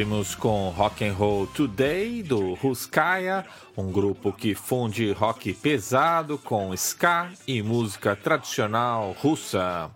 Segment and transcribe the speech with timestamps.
[0.00, 3.44] Abrimos com Rock and Roll Today do Ruskaya,
[3.76, 9.90] um grupo que funde rock pesado com ska e música tradicional russa.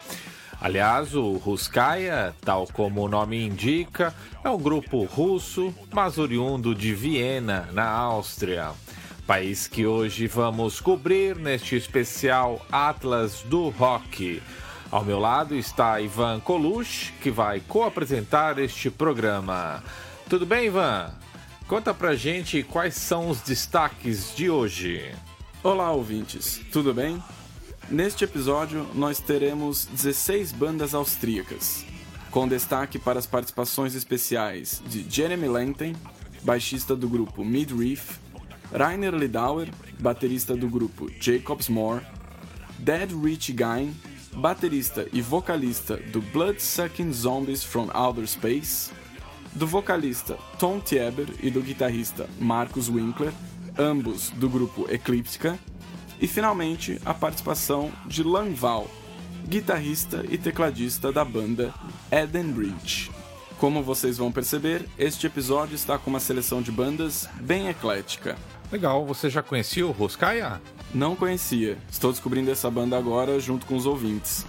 [0.61, 4.15] Aliás, o Ruskaya, tal como o nome indica,
[4.45, 8.73] é um grupo russo, mas oriundo de Viena, na Áustria.
[9.27, 14.43] País que hoje vamos cobrir neste especial Atlas do Rock.
[14.95, 19.83] Ao meu lado está Ivan Coluche, que vai co-apresentar este programa.
[20.31, 21.13] Tudo bem, Ivan?
[21.67, 25.13] Conta pra gente quais são os destaques de hoje.
[25.65, 27.21] Olá, ouvintes, tudo bem?
[27.91, 31.85] Neste episódio, nós teremos 16 bandas austríacas,
[32.31, 35.97] com destaque para as participações especiais de Jeremy Lenten,
[36.45, 38.21] baixista do grupo Midreef,
[38.73, 39.69] Rainer Lidauer,
[39.99, 42.07] baterista do grupo Jacobs Moore,
[42.79, 43.93] Dead Rich Guy
[44.35, 48.91] baterista e vocalista do Bloodsucking Zombies from Outer Space,
[49.55, 53.33] do vocalista Tom Tieber e do guitarrista Marcus Winkler,
[53.79, 55.59] ambos do grupo Eclíptica,
[56.21, 58.89] e finalmente a participação de Lanval,
[59.47, 61.73] guitarrista e tecladista da banda
[62.11, 63.11] Eden Bridge.
[63.59, 68.37] Como vocês vão perceber, este episódio está com uma seleção de bandas bem eclética.
[68.71, 70.61] Legal, você já conhecia o Roscaia?
[70.95, 74.47] Não conhecia, estou descobrindo essa banda agora junto com os ouvintes.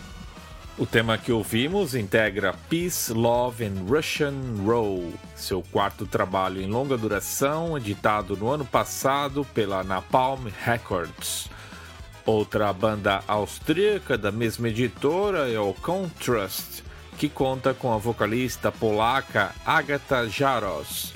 [0.78, 6.96] O tema que ouvimos integra Peace, Love and Russian Roll, seu quarto trabalho em longa
[6.96, 11.50] duração, editado no ano passado pela Napalm Records.
[12.24, 16.84] Outra banda austríaca da mesma editora é o Contrast,
[17.18, 21.15] que conta com a vocalista polaca Agata Jaros.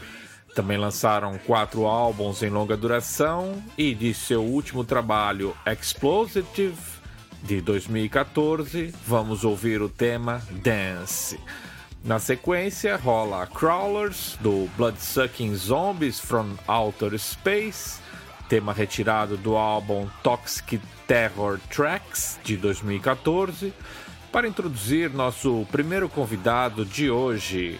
[0.56, 6.74] Também lançaram quatro álbuns em longa duração e de seu último trabalho, Explosive,
[7.44, 11.40] de 2014, vamos ouvir o tema Dance.
[12.04, 18.00] Na sequência, rola Crawlers, do Bloodsucking Zombies from Outer Space,
[18.48, 23.74] tema retirado do álbum Toxic Terror Tracks, de 2014
[24.32, 27.80] para introduzir nosso primeiro convidado de hoje,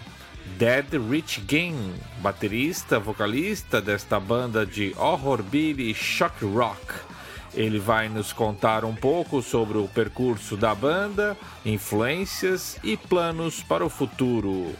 [0.58, 6.94] Dead Rich Game, baterista, vocalista desta banda de horror e shock rock.
[7.54, 13.84] Ele vai nos contar um pouco sobre o percurso da banda, influências e planos para
[13.84, 14.74] o futuro.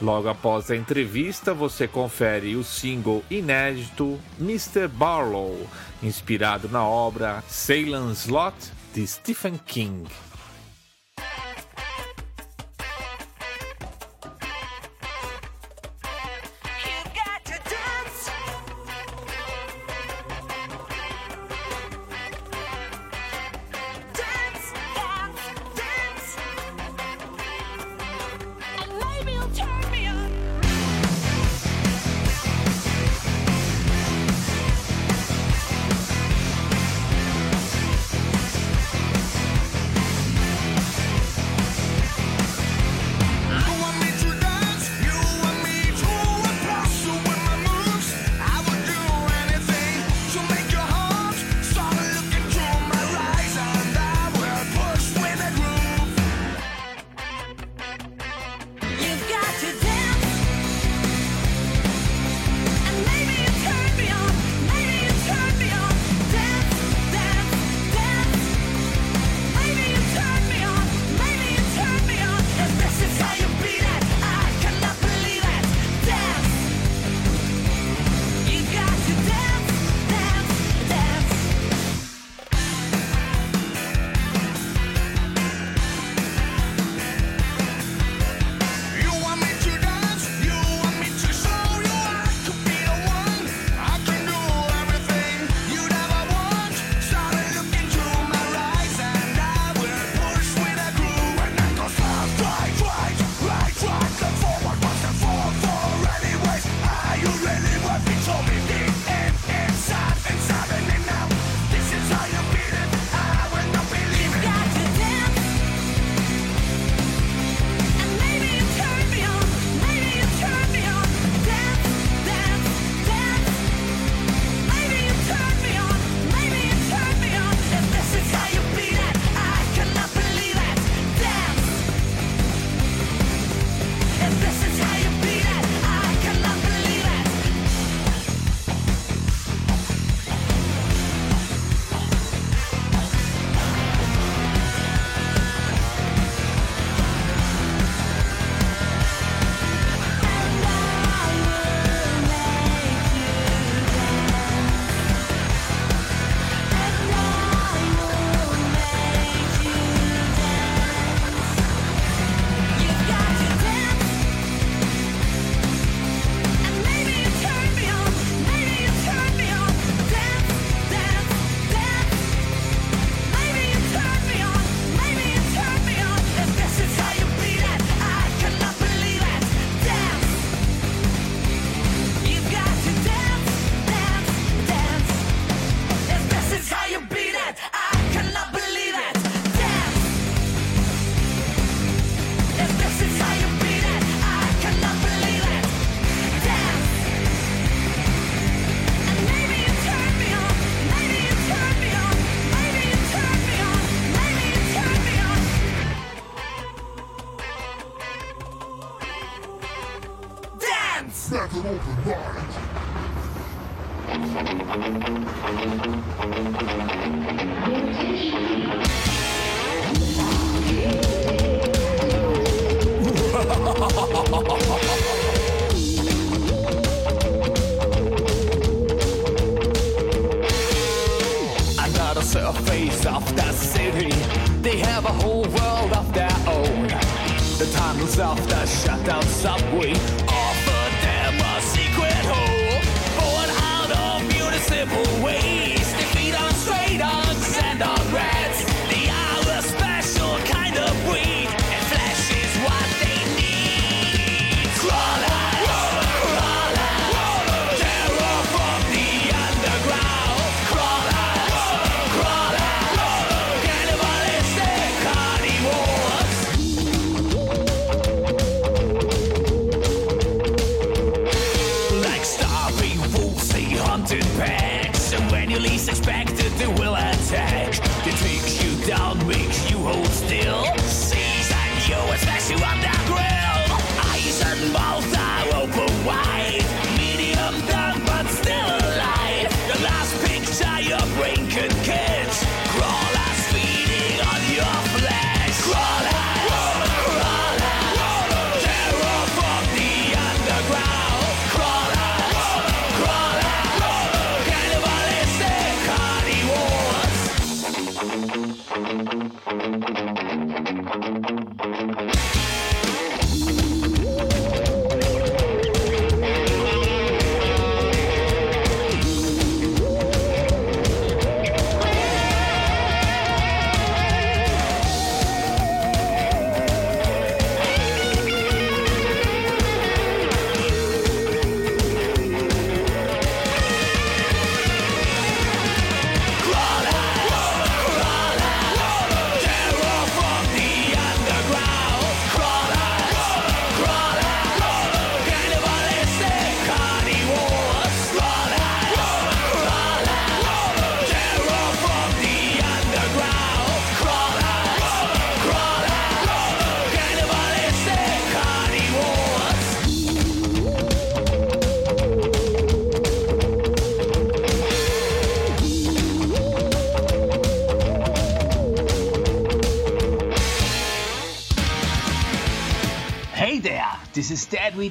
[0.00, 4.88] Logo após a entrevista, você confere o single inédito Mr.
[4.88, 5.68] Barlow,
[6.02, 8.56] inspirado na obra Salem Slot
[8.94, 10.08] de Stephen King.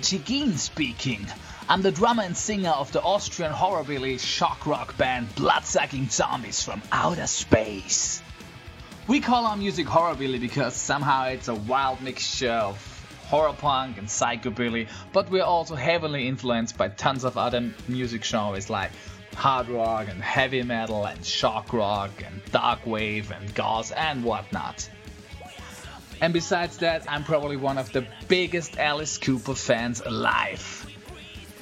[0.02, 1.28] Chigin speaking.
[1.68, 6.82] I'm the drummer and singer of the Austrian horrorbilly shock rock band Bloodsucking Zombies from
[6.92, 8.22] Outer Space.
[9.08, 12.78] We call our music horrorbilly because somehow it's a wild mixture of
[13.28, 18.70] horror punk and psychobilly, but we're also heavily influenced by tons of other music genres
[18.70, 18.92] like
[19.36, 24.90] hard rock and heavy metal and shock rock and dark wave and gauze and whatnot.
[26.22, 30.86] And besides that, I'm probably one of the biggest Alice Cooper fans alive.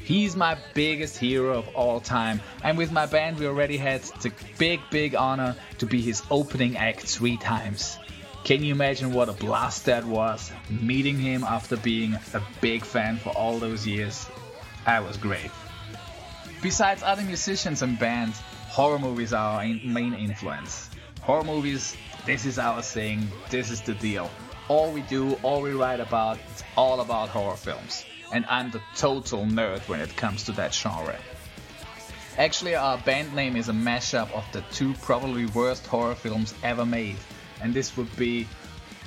[0.03, 4.31] He's my biggest hero of all time, and with my band, we already had the
[4.57, 7.99] big, big honor to be his opening act three times.
[8.45, 10.49] Can you imagine what a blast that was?
[10.69, 14.25] Meeting him after being a big fan for all those years.
[14.85, 15.51] That was great.
[16.61, 20.89] Besides other musicians and bands, horror movies are our main influence.
[21.21, 24.31] Horror movies, this is our thing, this is the deal.
[24.69, 28.03] All we do, all we write about, it's all about horror films.
[28.33, 31.17] And I'm the total nerd when it comes to that genre.
[32.37, 36.85] Actually, our band name is a mashup of the two probably worst horror films ever
[36.85, 37.15] made.
[37.61, 38.47] And this would be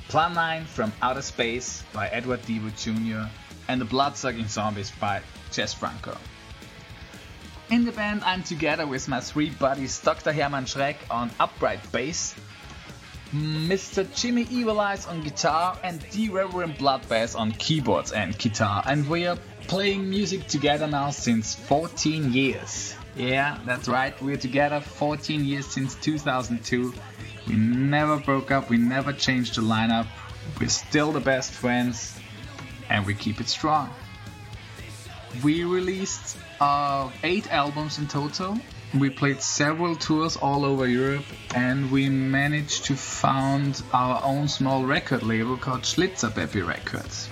[0.07, 2.59] Plan 9 from Outer Space by Edward D.
[2.75, 3.29] Jr.
[3.67, 6.17] and The Bloodsucking Zombies by Jess Franco.
[7.69, 10.33] In the band, I'm together with my three buddies Dr.
[10.33, 12.35] Hermann Schreck on upright bass,
[13.33, 14.05] Mr.
[14.13, 18.83] Jimmy Evil Eyes on guitar, and the Reverend Bloodbath on keyboards and guitar.
[18.85, 22.93] And we are playing music together now since 14 years.
[23.15, 26.93] Yeah, that's right, we're together 14 years since 2002.
[27.47, 30.07] We never broke up, we never changed the lineup,
[30.59, 32.19] we're still the best friends,
[32.89, 33.89] and we keep it strong.
[35.41, 38.57] We released uh, eight albums in total.
[38.93, 41.23] We played several tours all over Europe,
[41.55, 47.29] and we managed to found our own small record label called Schlitzerbaby Records.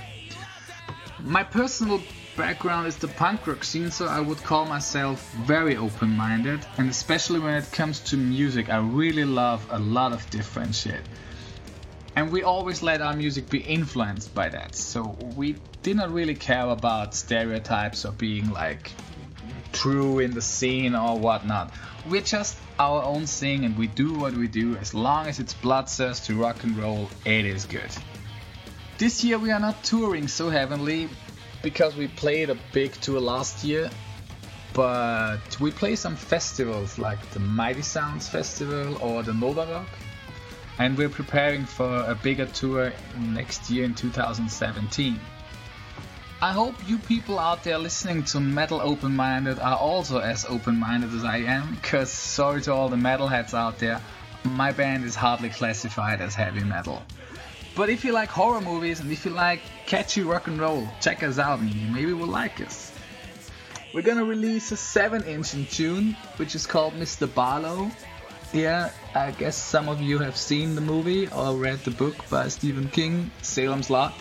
[1.21, 2.01] My personal
[2.37, 6.89] background is the punk rock scene, so I would call myself very open minded, and
[6.89, 11.01] especially when it comes to music, I really love a lot of different shit.
[12.15, 16.35] And we always let our music be influenced by that, so we did not really
[16.35, 18.93] care about stereotypes or being like
[19.71, 21.73] true in the scene or whatnot.
[22.09, 24.75] We're just our own thing and we do what we do.
[24.77, 27.91] As long as it's bloodthirst to rock and roll, it is good.
[28.97, 31.09] This year we are not touring so heavily
[31.61, 33.89] because we played a big tour last year,
[34.73, 39.87] but we play some festivals like the Mighty Sounds Festival or the Nova Rock,
[40.79, 45.19] and we're preparing for a bigger tour next year in 2017.
[46.41, 50.77] I hope you people out there listening to Metal Open Minded are also as open
[50.79, 54.01] minded as I am, because sorry to all the metalheads out there,
[54.45, 57.03] my band is hardly classified as heavy metal.
[57.75, 61.23] But if you like horror movies and if you like catchy rock and roll, check
[61.23, 62.93] us out and you maybe will like us.
[63.93, 67.27] We're gonna release a 7 inch in June, which is called Mr.
[67.33, 67.91] Barlow.
[68.53, 72.47] Yeah, I guess some of you have seen the movie or read the book by
[72.47, 74.13] Stephen King, Salem's Lot.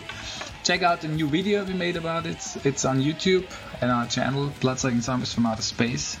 [0.69, 2.37] Check out the new video we made about it.
[2.63, 3.49] It's on YouTube
[3.81, 6.15] and our channel, Bloodsucking Zombies from Outer Space.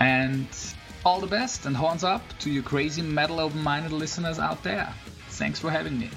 [0.00, 0.48] And
[1.04, 4.90] all the best and horns up to you crazy metal open minded listeners out there.
[5.28, 6.08] Thanks for having me.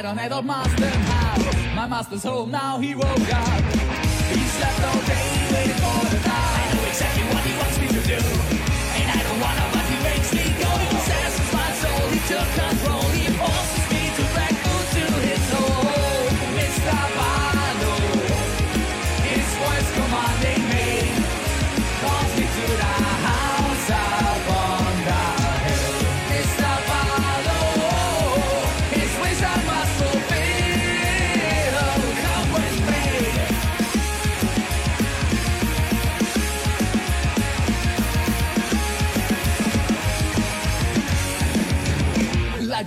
[0.00, 1.74] There's a light on Adult Master's house.
[1.74, 3.62] My master's home now, he woke up.
[4.30, 6.34] He slept all day, waiting for the dawn.
[6.34, 7.37] I know exactly what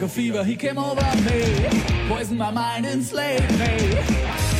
[0.01, 3.77] Like a fever, he came over me, poisoned my mind, enslaved me.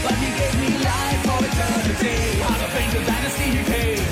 [0.05, 2.41] But he gave me life for eternity.
[2.45, 4.05] Out of ancient dynasty he came.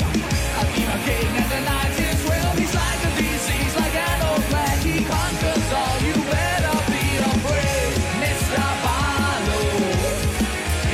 [0.57, 2.51] I'll be my king and the night is will.
[2.57, 4.81] He's like a disease, like an old plague.
[4.89, 5.97] He conquers all.
[6.01, 7.93] You better be afraid,
[8.25, 8.65] Mr.
[8.81, 9.69] Barlow.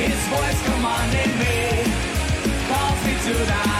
[0.04, 1.56] His voice commanding me,
[2.68, 3.75] calls me to the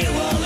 [0.00, 0.39] sure will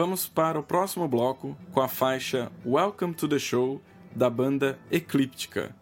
[0.00, 3.82] Vamos para o próximo bloco com a faixa Welcome to the Show
[4.14, 5.74] da banda Eclíptica.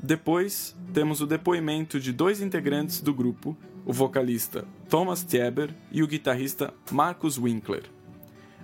[0.00, 6.06] Depois, temos o depoimento de dois integrantes do grupo, o vocalista Thomas Tieber e o
[6.06, 7.82] guitarrista Marcus Winkler.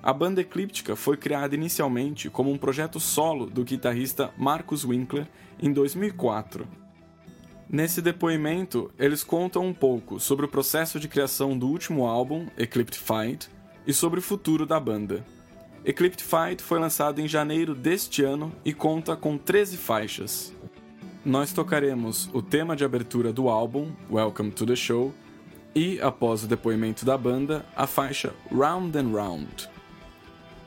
[0.00, 5.26] A banda Eclíptica foi criada inicialmente como um projeto solo do guitarrista Marcus Winkler
[5.60, 6.68] em 2004.
[7.68, 13.50] Nesse depoimento, eles contam um pouco sobre o processo de criação do último álbum, Ecliptified,
[13.86, 15.24] e sobre o futuro da banda.
[15.84, 20.52] Eclipse Fight foi lançado em janeiro deste ano e conta com 13 faixas.
[21.24, 25.14] Nós tocaremos o tema de abertura do álbum, Welcome to the Show,
[25.74, 29.68] e, após o depoimento da banda, a faixa Round and Round.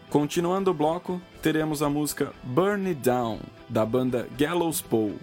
[0.09, 5.17] Continuando o bloco, teremos a música Burn It Down, da banda Gallows Pole.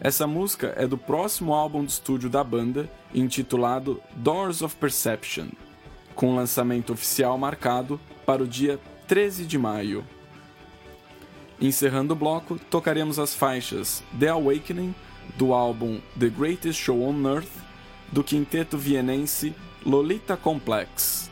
[0.00, 5.48] Essa música é do próximo álbum de estúdio da banda, intitulado Doors of Perception
[6.14, 10.04] com lançamento oficial marcado para o dia 13 de maio.
[11.60, 14.94] Encerrando o bloco, tocaremos as faixas The Awakening,
[15.36, 17.50] do álbum The Greatest Show on Earth,
[18.12, 21.30] do quinteto vienense Lolita Complex,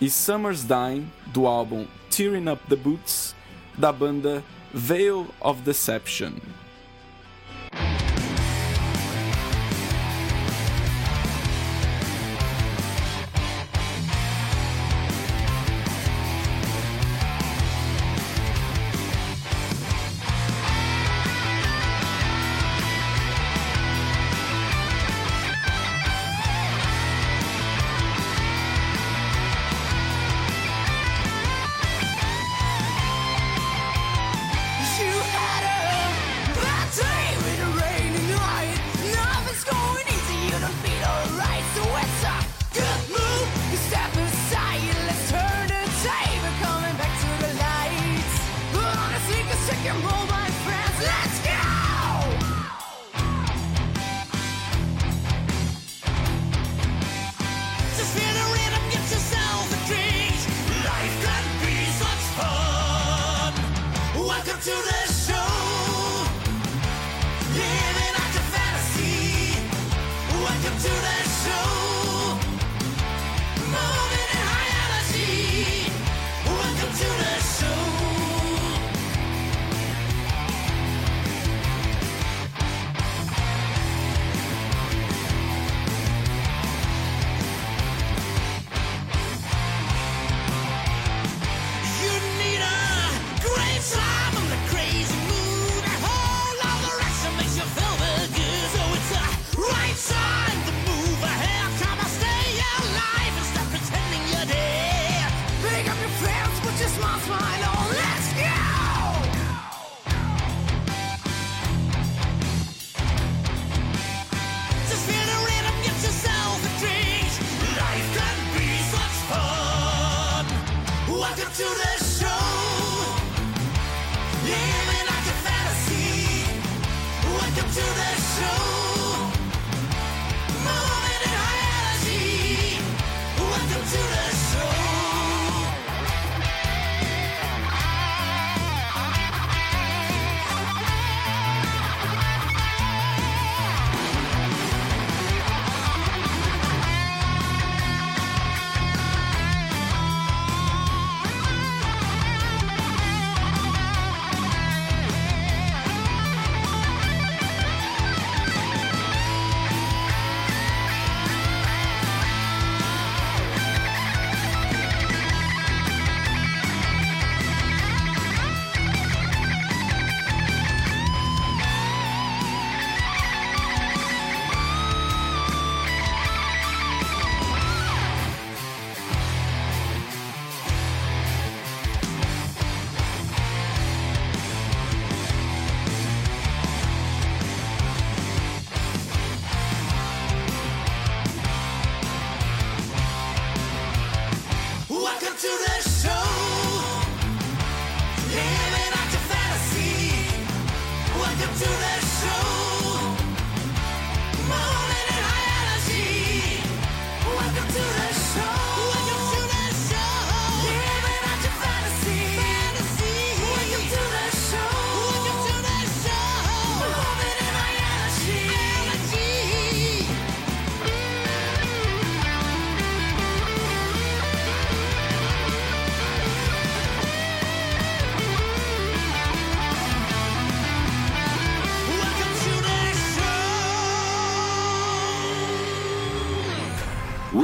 [0.00, 3.34] e Summer's Dying, do álbum Tearing Up the Boots,
[3.76, 6.32] da banda Veil of Deception.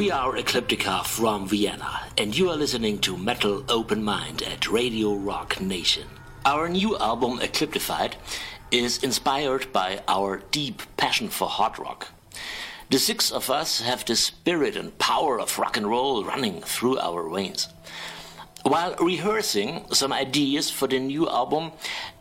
[0.04, 5.14] We are Ecliptica from Vienna, and you are listening to Metal Open Mind at Radio
[5.14, 6.06] Rock Nation.
[6.44, 8.12] Our new album, Ecliptified,
[8.70, 12.08] is inspired by our deep passion for hard rock.
[12.90, 16.98] The six of us have the spirit and power of rock and roll running through
[16.98, 17.70] our veins.
[18.62, 21.72] While rehearsing some ideas for the new album,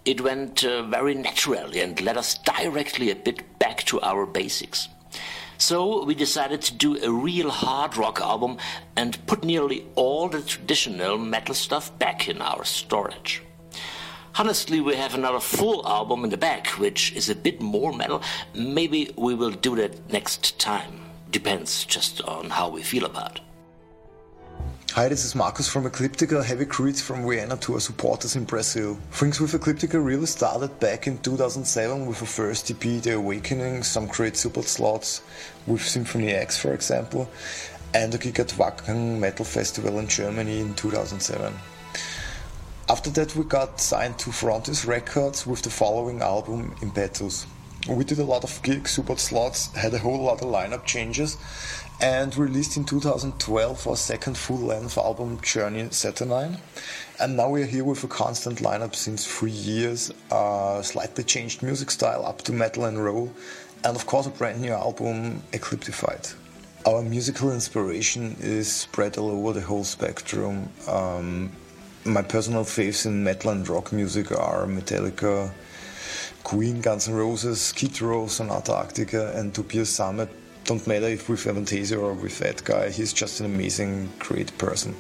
[0.06, 4.88] it went uh, very naturally and led us directly a bit back to our basics.
[5.66, 8.58] So we decided to do a real hard rock album
[8.98, 13.42] and put nearly all the traditional metal stuff back in our storage.
[14.36, 18.22] Honestly, we have another full album in the back, which is a bit more metal.
[18.54, 21.00] Maybe we will do that next time.
[21.32, 23.53] Depends just on how we feel about it.
[24.96, 26.44] Hi, this is Marcus from Ecliptica.
[26.44, 28.96] Heavy greets from Vienna to our supporters in Brazil.
[29.10, 34.06] Things with Ecliptica really started back in 2007 with the first EP, The Awakening, some
[34.06, 35.24] great support slots
[35.66, 37.28] with Symphony X, for example,
[37.96, 41.52] and a gig at Wacken Metal Festival in Germany in 2007.
[42.88, 47.48] After that, we got signed to Frontis Records with the following album, Impetus.
[47.90, 51.36] We did a lot of gigs, support slots, had a whole lot of lineup changes,
[52.04, 56.58] and released in 2012 our second full length album, Journey Saturnine.
[57.22, 61.90] And now we're here with a constant lineup since three years, a slightly changed music
[61.90, 63.32] style up to metal and roll,
[63.86, 66.34] and of course a brand new album, Ecliptified.
[66.86, 70.68] Our musical inspiration is spread all over the whole spectrum.
[70.90, 71.54] Um,
[72.04, 75.54] my personal faves in metal and rock music are Metallica,
[76.44, 80.28] Queen, Guns N' Roses, Skid Row, Sonata Arctica, and Tobias Sammet.
[80.66, 84.96] Don't matter if with Avantasia or with that guy, he's just an amazing, great person.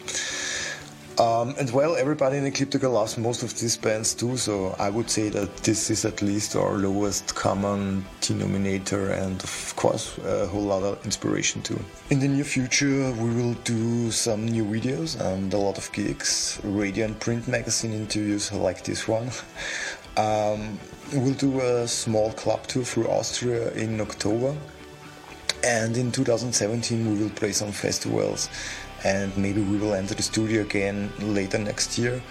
[1.19, 5.10] Um, and well, everybody in Ecliptica loves most of these bands too, so I would
[5.12, 10.63] say that this is at least our lowest common denominator and, of course, a whole
[10.63, 11.80] lot of inspiration too.
[12.10, 16.60] In the near future, we will do some new videos and a lot of gigs,
[16.63, 19.30] radio and print magazine interviews like this one.
[20.15, 20.78] Um,
[21.12, 24.56] we'll do a small club tour through Austria in October,
[25.63, 28.49] and in 2017, we will play some festivals
[29.04, 32.21] and maybe we will enter the studio again later next year,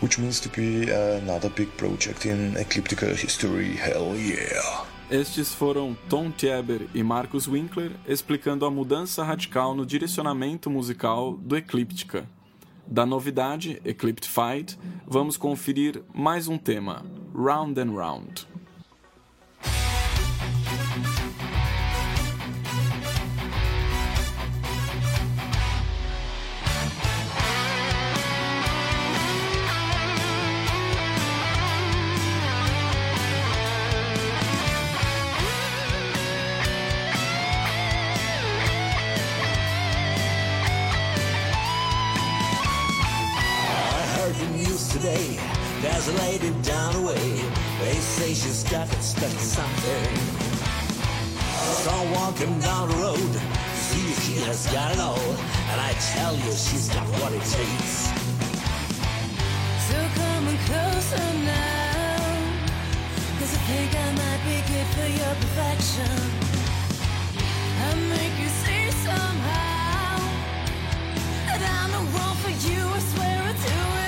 [0.00, 3.76] which means to be another big project in Ecliptica history.
[3.76, 4.86] Hell yeah!
[5.10, 11.54] Estes foram Tom Tieber e Marcus Winkler explicando a mudança radical no direcionamento musical do
[11.54, 12.26] Ecliptica.
[12.86, 17.04] Da novidade, Ecliptified, vamos conferir mais um tema,
[17.34, 18.46] Round and Round.
[46.42, 47.40] A down the way.
[47.84, 50.16] They say she's got to expect something.
[51.86, 53.40] Someone come down the road to
[53.76, 55.30] see if she has got it all.
[55.70, 58.10] And I tell you, she's got what it takes.
[59.86, 62.22] So come and closer now
[63.38, 66.16] Cause I think I might be good for your perfection
[67.86, 70.16] I make you see somehow
[71.46, 74.01] That I'm the one for you, I swear I do it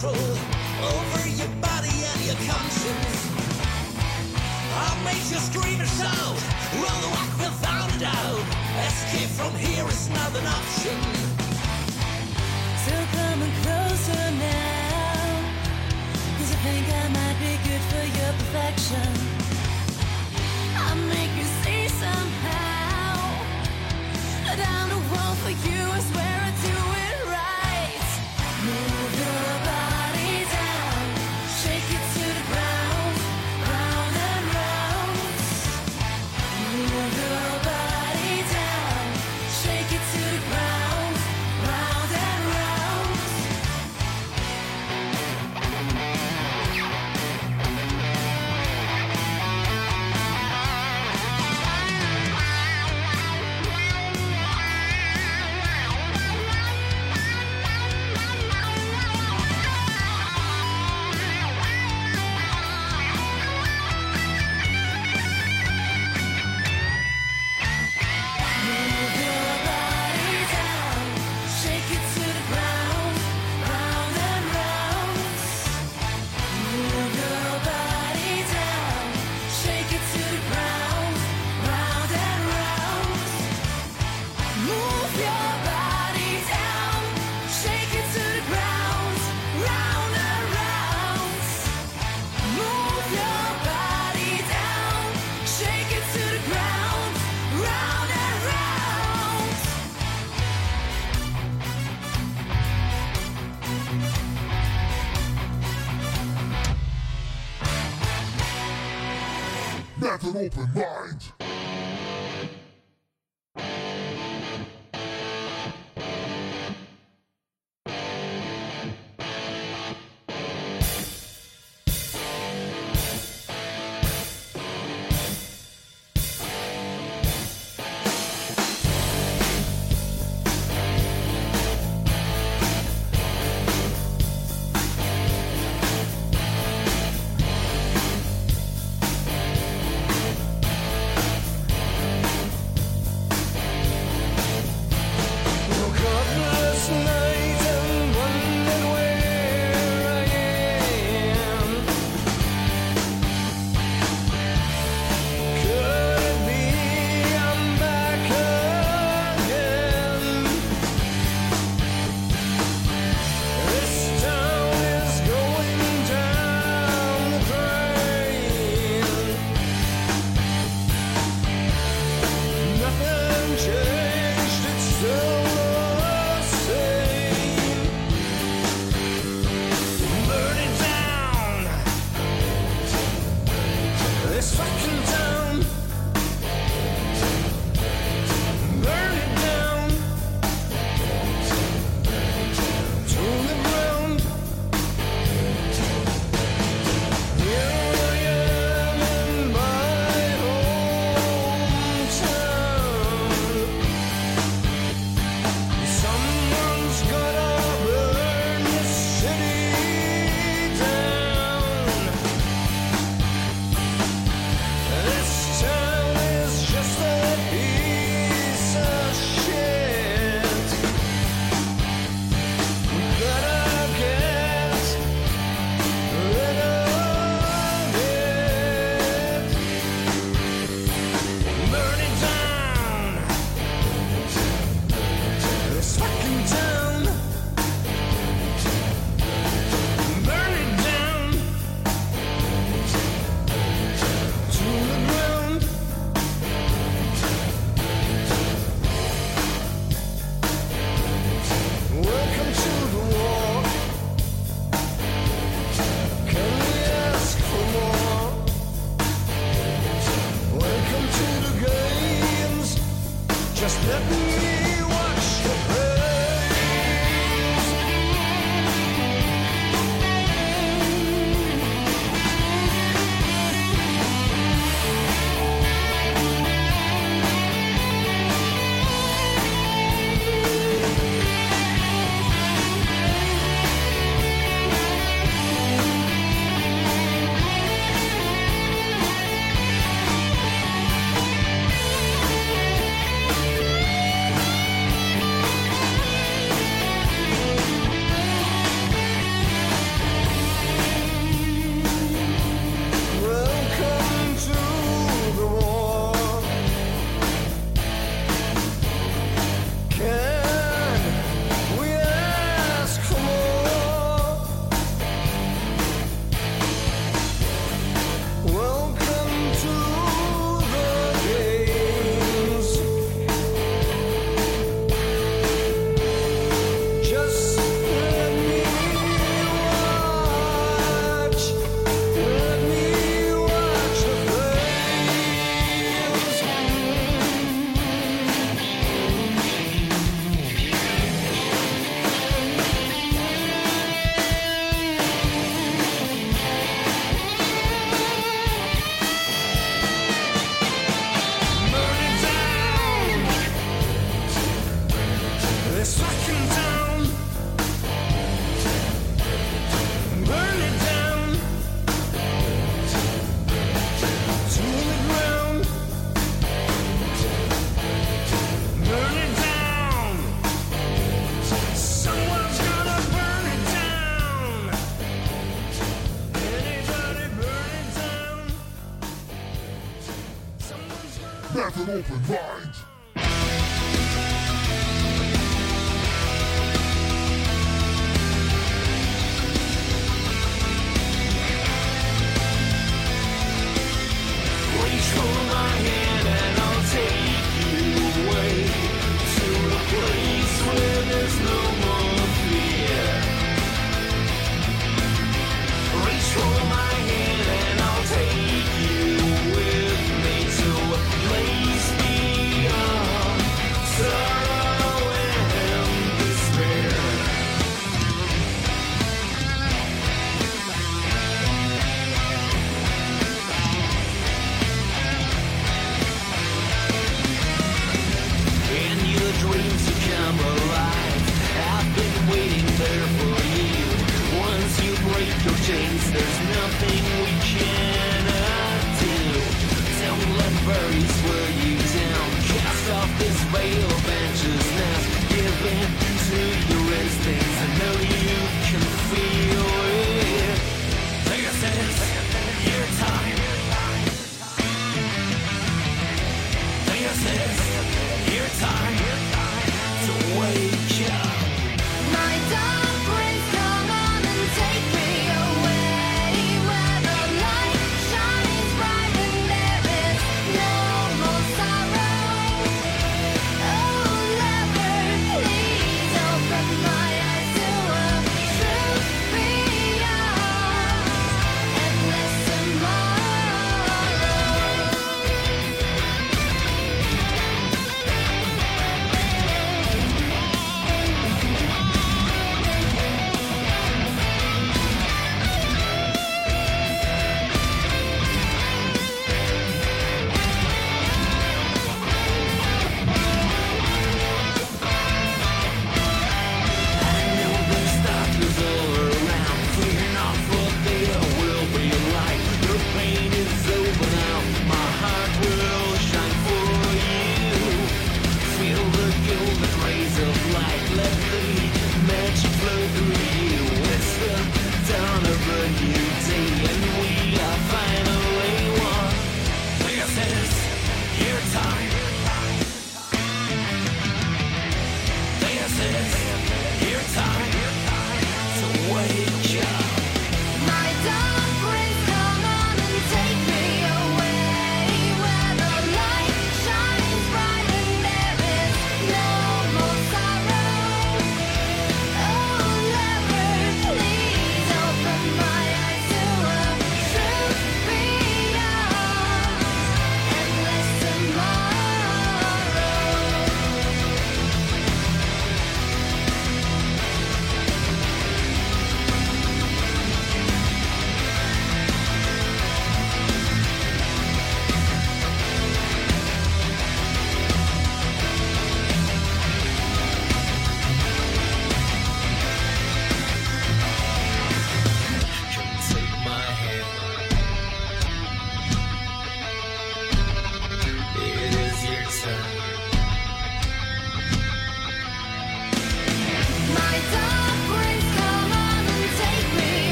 [0.00, 3.20] control over your body and your conscience.
[4.72, 6.36] I'll make you scream and shout,
[6.80, 8.44] run the walk without a doubt.
[8.86, 10.98] Escape from here is not an option.
[12.86, 15.28] So come closer now
[16.38, 19.12] Cause I think I might be good for your perfection
[20.76, 23.44] I'll make you see somehow
[24.46, 26.29] That I'm the one for you, I swear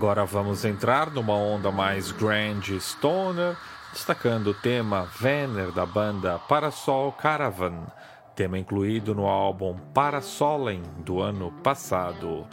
[0.00, 3.54] Agora vamos entrar numa onda mais grande stoner,
[3.92, 7.86] destacando o tema Vener da banda Parasol Caravan,
[8.34, 12.46] tema incluído no álbum Parasolen do ano passado.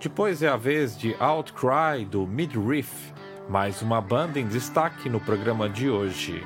[0.00, 3.12] Depois é a vez de Outcry do Midriff,
[3.50, 6.42] mais uma banda em destaque no programa de hoje.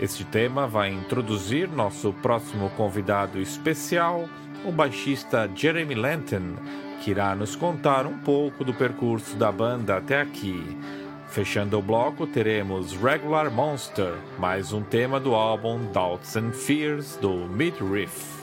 [0.00, 4.28] Este tema vai introduzir nosso próximo convidado especial,
[4.64, 6.56] o baixista Jeremy Lenton
[7.04, 10.74] que irá nos contar um pouco do percurso da banda até aqui.
[11.28, 17.30] Fechando o bloco, teremos Regular Monster, mais um tema do álbum Doubts and Fears do
[17.30, 18.33] Midriff.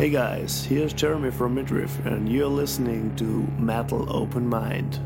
[0.00, 4.98] Hey guys, here's Jeremy from Midriff, and you're listening to Metal Open Mind.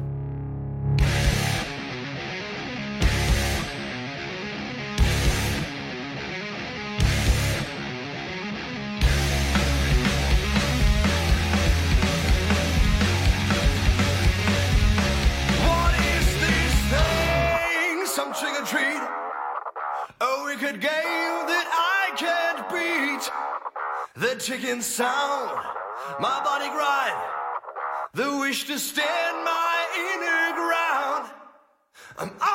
[32.16, 32.53] I'm out.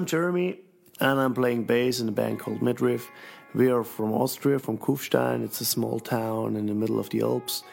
[0.00, 0.58] I'm Jeremy,
[0.98, 3.10] and I'm playing bass in a band called Midriff.
[3.54, 5.44] We are from Austria, from Kufstein.
[5.44, 7.64] It's a small town in the middle of the Alps.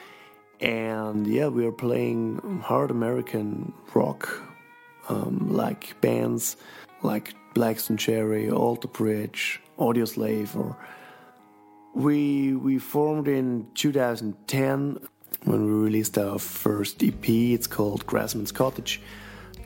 [0.59, 4.27] And yeah, we are playing hard American rock,
[5.07, 6.57] um, like bands
[7.01, 10.75] like Black Stone Cherry, Alter Bridge, Audioslave, or
[11.93, 14.99] we we formed in 2010
[15.45, 17.29] when we released our first EP.
[17.29, 18.99] It's called Grassman's Cottage,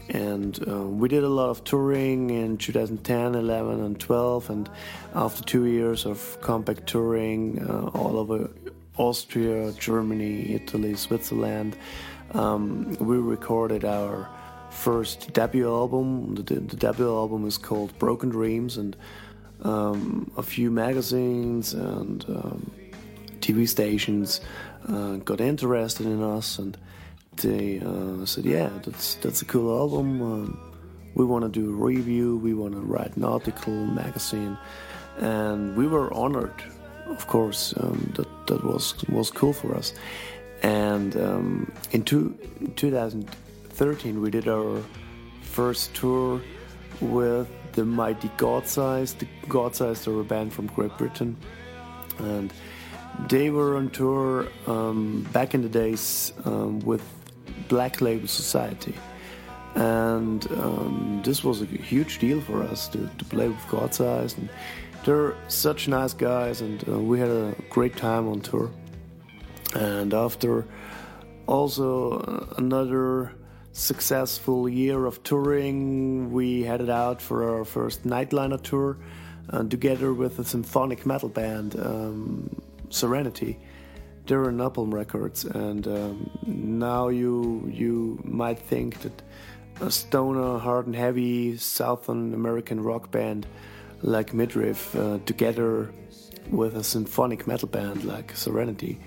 [0.10, 4.50] and uh, we did a lot of touring in 2010, 11, and 12.
[4.50, 4.70] And
[5.16, 8.50] after two years of compact touring uh, all over
[8.98, 11.78] Austria, Germany, Italy, Switzerland,
[12.34, 14.30] um, we recorded our
[14.70, 16.36] first debut album.
[16.36, 18.96] The, the debut album is called Broken Dreams, and
[19.64, 22.72] um, a few magazines and um,
[23.40, 24.42] TV stations
[24.88, 26.78] uh, got interested in us, and
[27.38, 30.22] they uh, said, "Yeah, that's that's a cool album.
[30.22, 30.60] Um,
[31.16, 32.38] we want to do a review.
[32.38, 34.58] We want to write an article, magazine."
[35.18, 36.64] And we were honored,
[37.08, 37.74] of course.
[37.78, 39.94] Um, that that was was cool for us.
[40.64, 42.38] And um, in two,
[42.76, 44.84] 2013, we did our
[45.42, 46.40] first tour
[47.00, 49.20] with the mighty Godsized.
[49.20, 51.36] The Godsized are a band from Great Britain,
[52.20, 52.54] and
[53.28, 57.04] they were on tour um, back in the days um, with
[57.68, 58.96] Black Label Society.
[59.76, 64.38] And um, this was a huge deal for us to, to play with Godsized.
[64.38, 64.50] And
[65.06, 68.70] they're such nice guys, and uh, we had a great time on tour.
[69.74, 70.66] And after
[71.48, 73.34] also uh, another
[73.72, 78.98] successful year of touring, we headed out for our first Nightliner tour
[79.50, 83.58] uh, together with a symphonic metal band, um, Serenity.
[84.26, 89.22] They're in Records, and um, now you you might think that
[89.82, 93.48] a stoner, hard and heavy Southern American rock band
[94.04, 95.92] like Midriff, uh, together
[96.50, 99.00] with a symphonic metal band like Serenity,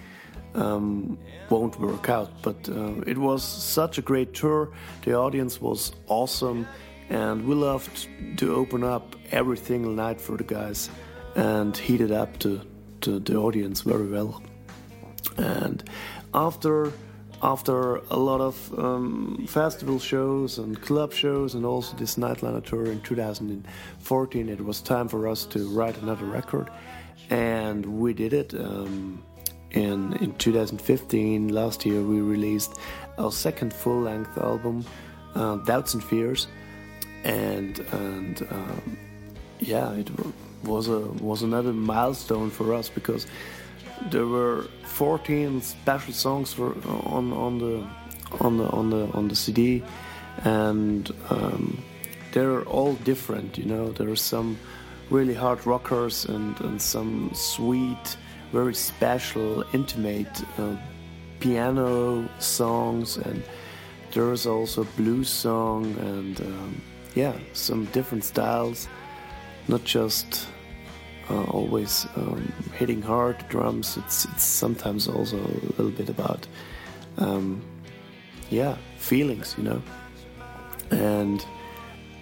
[0.54, 2.30] um, won't work out.
[2.42, 4.72] But uh, it was such a great tour.
[5.04, 6.66] The audience was awesome,
[7.08, 8.08] and we loved
[8.38, 10.90] to open up every single night for the guys
[11.34, 12.60] and heat it up to,
[13.02, 14.42] to the audience very well.
[15.36, 15.82] And
[16.32, 16.92] after
[17.42, 22.86] after a lot of um, festival shows and club shows and also this Nightliner tour
[22.86, 26.70] in 2014, it was time for us to write another record,
[27.28, 28.54] and we did it.
[28.54, 29.22] Um,
[29.72, 32.78] in, in 2015, last year, we released
[33.18, 34.84] our second full length album,
[35.34, 36.46] uh, Doubts and Fears.
[37.24, 38.98] And, and um,
[39.58, 40.08] yeah, it
[40.62, 43.26] was, a, was another milestone for us because
[44.10, 46.74] there were 14 special songs for,
[47.06, 47.86] on, on, the,
[48.40, 49.82] on, the, on, the, on the CD,
[50.44, 51.82] and um,
[52.32, 53.92] they're all different, you know.
[53.92, 54.58] There are some
[55.10, 58.16] really hard rockers and, and some sweet
[58.54, 60.76] very special, intimate uh,
[61.40, 63.42] piano songs, and
[64.12, 66.80] there's also blues song, and um,
[67.16, 68.86] yeah, some different styles,
[69.66, 70.46] not just
[71.30, 73.96] uh, always um, hitting hard drums.
[73.96, 76.46] It's it's sometimes also a little bit about
[77.18, 77.62] um,
[78.50, 79.82] yeah feelings, you know,
[80.90, 81.44] and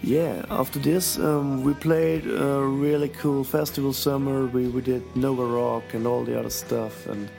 [0.02, 4.46] yeah, after this, um, we played a really cool festival summer.
[4.46, 7.30] We, we did Nova Rock and all the other stuff, and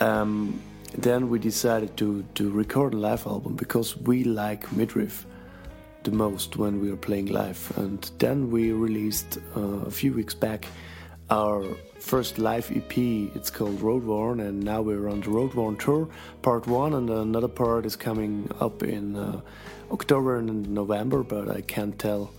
[0.00, 0.60] um,
[0.98, 5.26] then we decided to, to record a live album because we like midriff
[6.02, 7.72] the most when we are playing live.
[7.76, 10.66] And then we released uh, a few weeks back
[11.32, 11.64] our
[11.98, 12.98] first live EP.
[13.36, 16.08] It's called Road Worn, and now we're on the Road Worn tour,
[16.42, 19.16] part one, and another part is coming up in.
[19.16, 19.40] Uh,
[19.92, 22.32] October and November, but I can't tell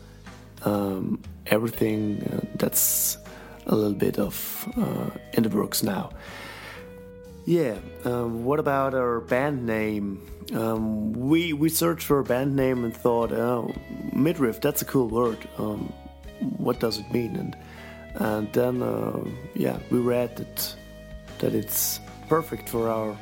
[0.66, 2.24] um, everything.
[2.24, 3.18] Uh, that's
[3.68, 6.10] a little bit of uh, in the works now.
[7.46, 7.78] Yeah.
[8.06, 10.22] Um, what about our band name?
[10.54, 13.74] Um, we we searched for a band name and thought, oh,
[14.14, 14.60] midriff.
[14.60, 15.38] That's a cool word.
[15.58, 15.94] Um,
[16.58, 17.36] what does it mean?
[17.36, 17.56] And
[18.16, 19.20] and then uh,
[19.56, 20.76] yeah, we read that
[21.40, 22.00] that it's
[22.30, 23.18] perfect for our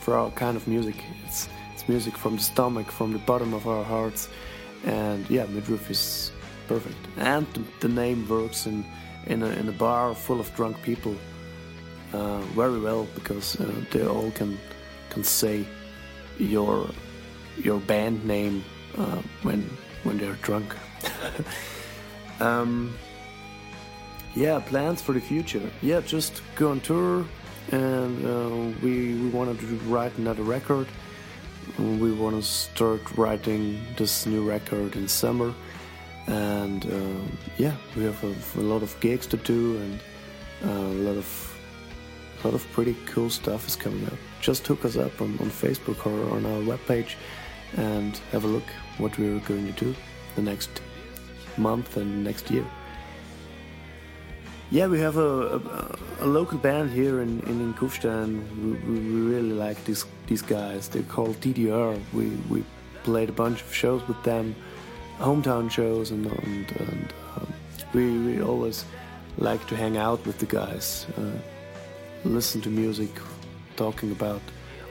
[0.00, 0.96] for our kind of music.
[1.26, 4.28] It's it's music from the stomach, from the bottom of our hearts,
[4.84, 6.32] and yeah, midriff is
[6.68, 6.96] perfect.
[7.16, 8.84] And the, the name works in
[9.26, 11.14] in a, in a bar full of drunk people
[12.12, 14.58] uh, very well because uh, they all can
[15.10, 15.64] can say
[16.38, 16.88] your
[17.56, 18.64] your band name
[18.98, 19.62] uh, when
[20.04, 20.74] when they're drunk.
[22.40, 22.94] um,
[24.34, 25.70] yeah, plans for the future.
[25.82, 27.24] Yeah, just go on tour,
[27.70, 30.86] and uh, we we wanted to write another record.
[31.78, 35.54] We want to start writing this new record in summer,
[36.26, 40.00] and um, yeah, we have a, a lot of gigs to do and
[40.64, 41.48] uh, a lot of
[42.42, 44.18] a lot of pretty cool stuff is coming up.
[44.40, 47.14] Just hook us up on, on Facebook or on our webpage
[47.76, 48.68] and have a look
[48.98, 49.94] what we're going to do
[50.34, 50.82] the next
[51.56, 52.66] month and next year.
[54.72, 55.60] Yeah, we have a,
[56.20, 58.40] a, a local band here in, in, in Kufstein.
[58.56, 60.88] We, we, really like these these guys.
[60.88, 62.00] They're called DDR.
[62.14, 62.64] We, we
[63.02, 64.56] played a bunch of shows with them,
[65.18, 67.52] hometown shows, and, and, and um,
[67.92, 68.86] we, we always
[69.36, 71.38] like to hang out with the guys, uh,
[72.24, 73.10] listen to music,
[73.76, 74.40] talking about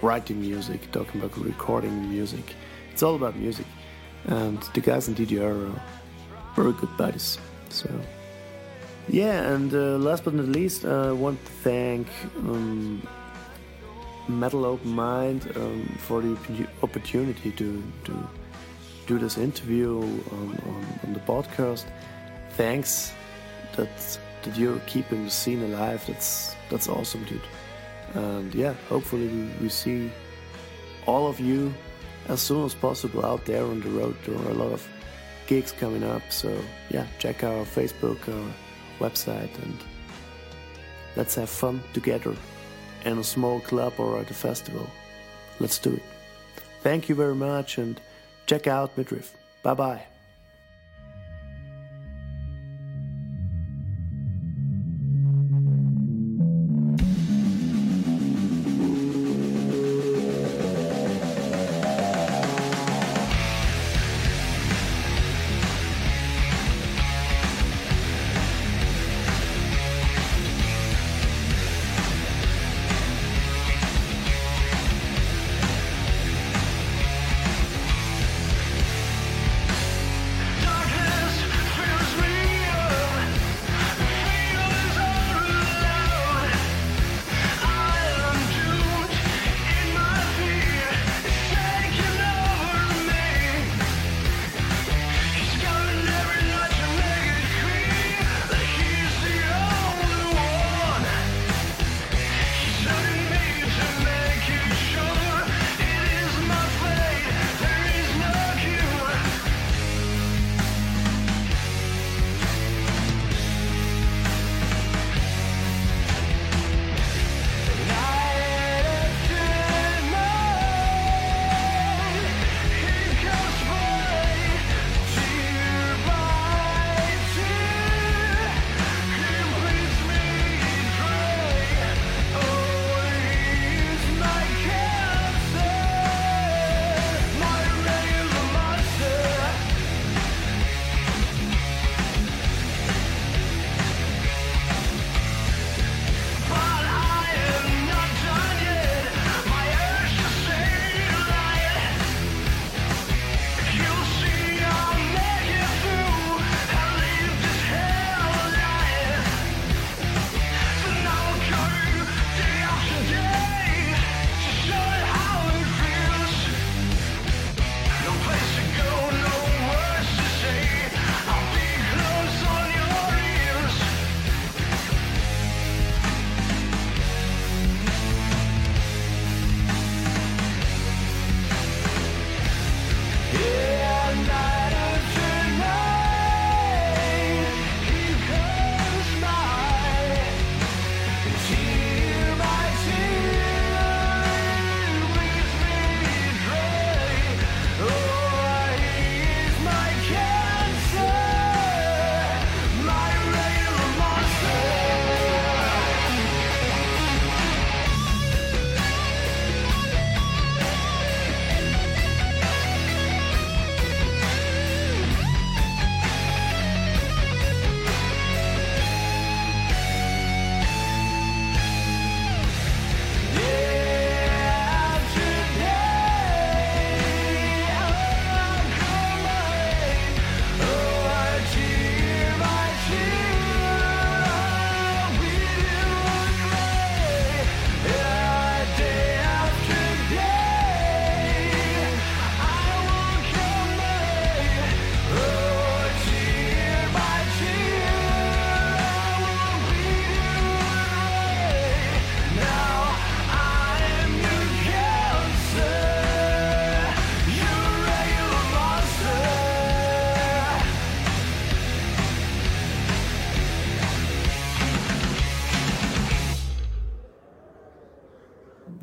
[0.03, 2.53] writing music, talking about recording music.
[2.91, 3.65] It's all about music.
[4.25, 5.81] And the guys in DDR are
[6.55, 7.39] very good buddies.
[7.69, 7.89] So,
[9.07, 13.05] yeah, and uh, last but not least, uh, I want to thank um,
[14.27, 16.37] Metal Open Mind um, for the
[16.83, 18.29] opportunity to, to
[19.07, 21.85] do this interview on, on, on the podcast.
[22.51, 23.13] Thanks
[23.75, 26.03] that that you're keeping the scene alive.
[26.07, 27.41] That's that's awesome, dude.
[28.13, 30.11] And yeah, hopefully we, we see
[31.05, 31.73] all of you
[32.27, 34.15] as soon as possible out there on the road.
[34.25, 34.87] There are a lot of
[35.47, 36.55] gigs coming up, so
[36.89, 38.53] yeah, check our Facebook, our
[39.05, 39.77] website, and
[41.15, 42.35] let's have fun together
[43.05, 44.87] in a small club or at a festival.
[45.59, 46.03] Let's do it.
[46.81, 47.99] Thank you very much, and
[48.45, 49.35] check out Midriff.
[49.63, 50.10] Bye bye.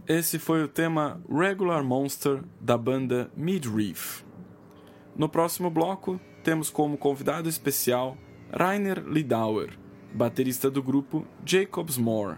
[0.09, 4.25] Esse foi o tema Regular Monster da banda Midreef.
[5.15, 8.17] No próximo bloco, temos como convidado especial
[8.51, 9.79] Rainer Lidauer,
[10.15, 12.37] baterista do grupo Jacobs More.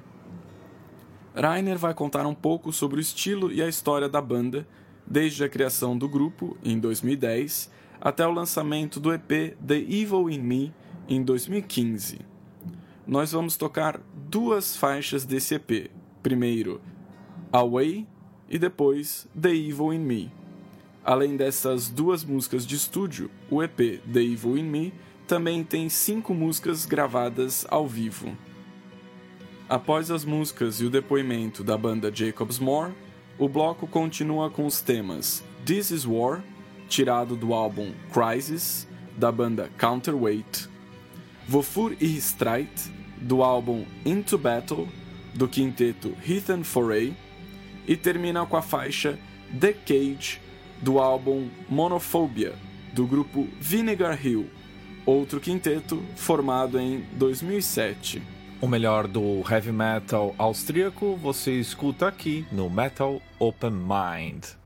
[1.32, 4.66] Rainer vai contar um pouco sobre o estilo e a história da banda,
[5.06, 10.40] desde a criação do grupo, em 2010, até o lançamento do EP The Evil in
[10.40, 10.74] Me,
[11.08, 12.18] em 2015.
[13.06, 15.88] Nós vamos tocar duas faixas desse EP.
[16.20, 16.80] Primeiro,
[17.52, 18.06] Away
[18.48, 20.32] e depois The Evil in Me.
[21.04, 24.94] Além dessas duas músicas de estúdio, o EP The Evil in Me
[25.26, 28.36] também tem cinco músicas gravadas ao vivo.
[29.68, 32.92] Após as músicas e o depoimento da banda Jacobs More,
[33.38, 36.42] o bloco continua com os temas This Is War,
[36.88, 40.68] tirado do álbum Crisis, da banda Counterweight,
[41.48, 42.90] Wofür ich Streit,
[43.20, 44.88] do álbum Into Battle,
[45.34, 47.14] do quinteto Heathen Foray,
[47.86, 49.18] e termina com a faixa
[49.58, 50.40] The Cage,
[50.80, 52.54] do álbum Monophobia,
[52.92, 54.48] do grupo Vinegar Hill,
[55.04, 58.22] outro quinteto formado em 2007.
[58.60, 64.59] O melhor do heavy metal austríaco você escuta aqui no Metal Open Mind.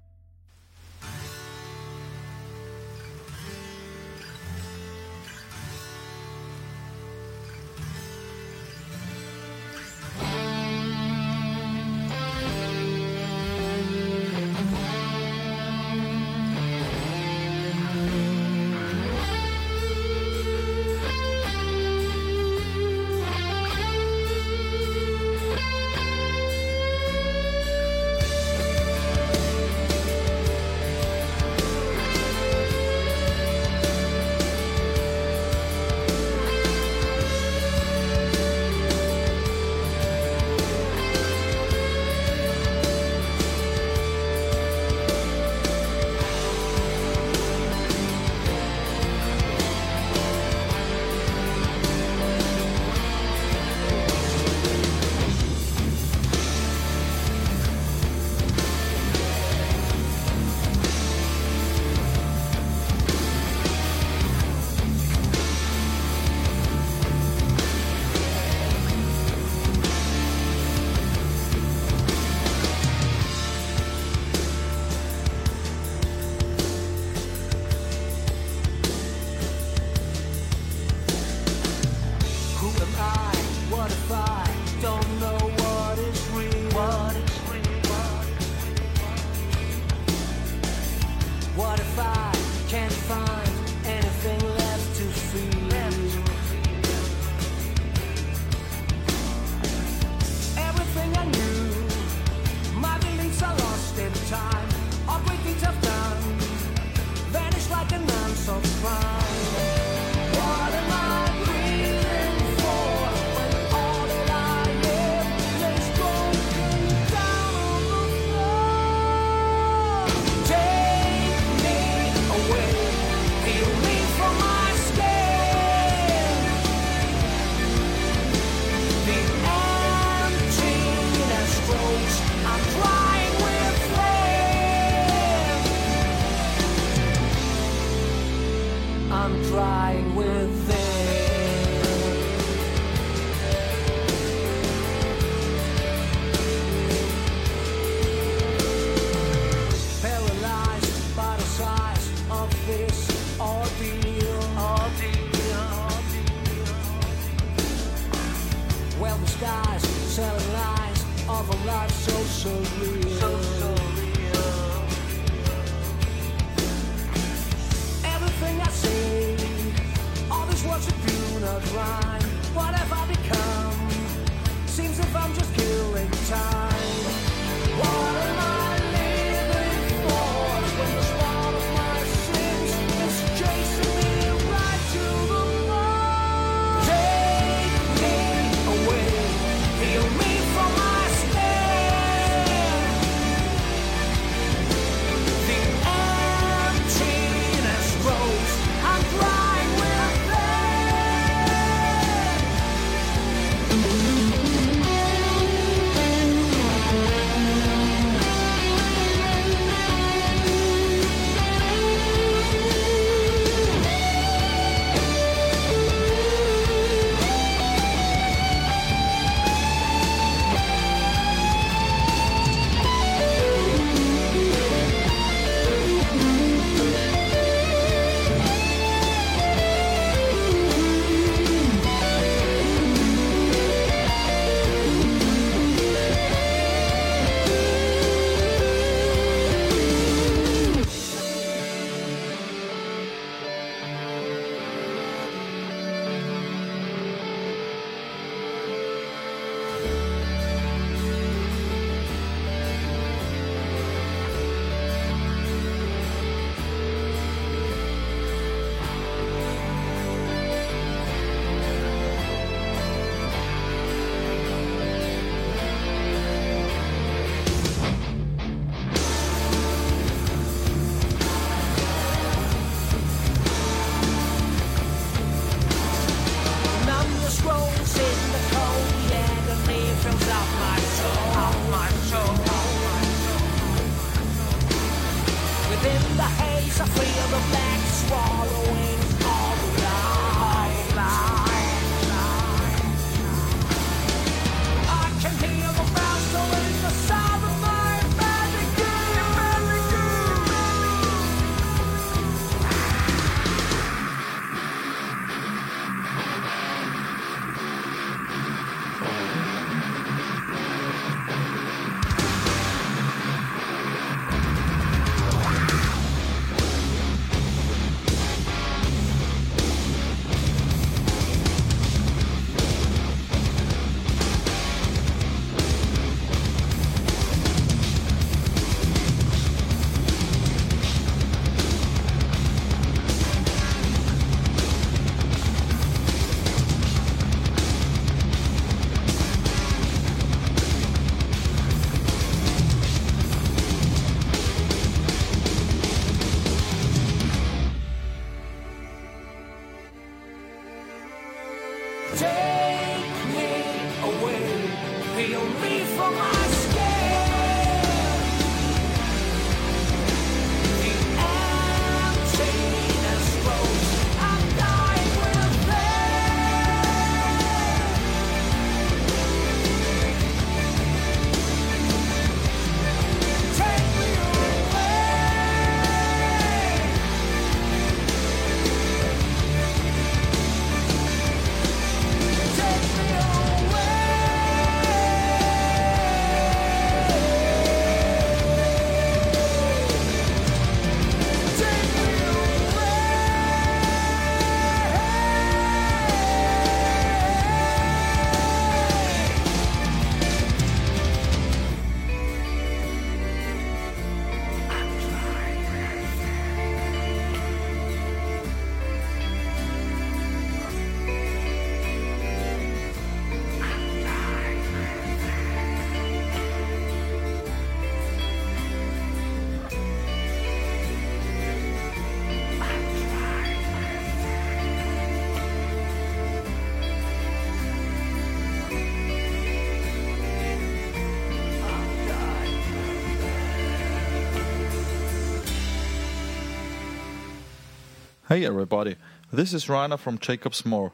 [438.35, 438.97] Hey everybody,
[439.33, 440.93] this is Rainer from Jacobs Moore.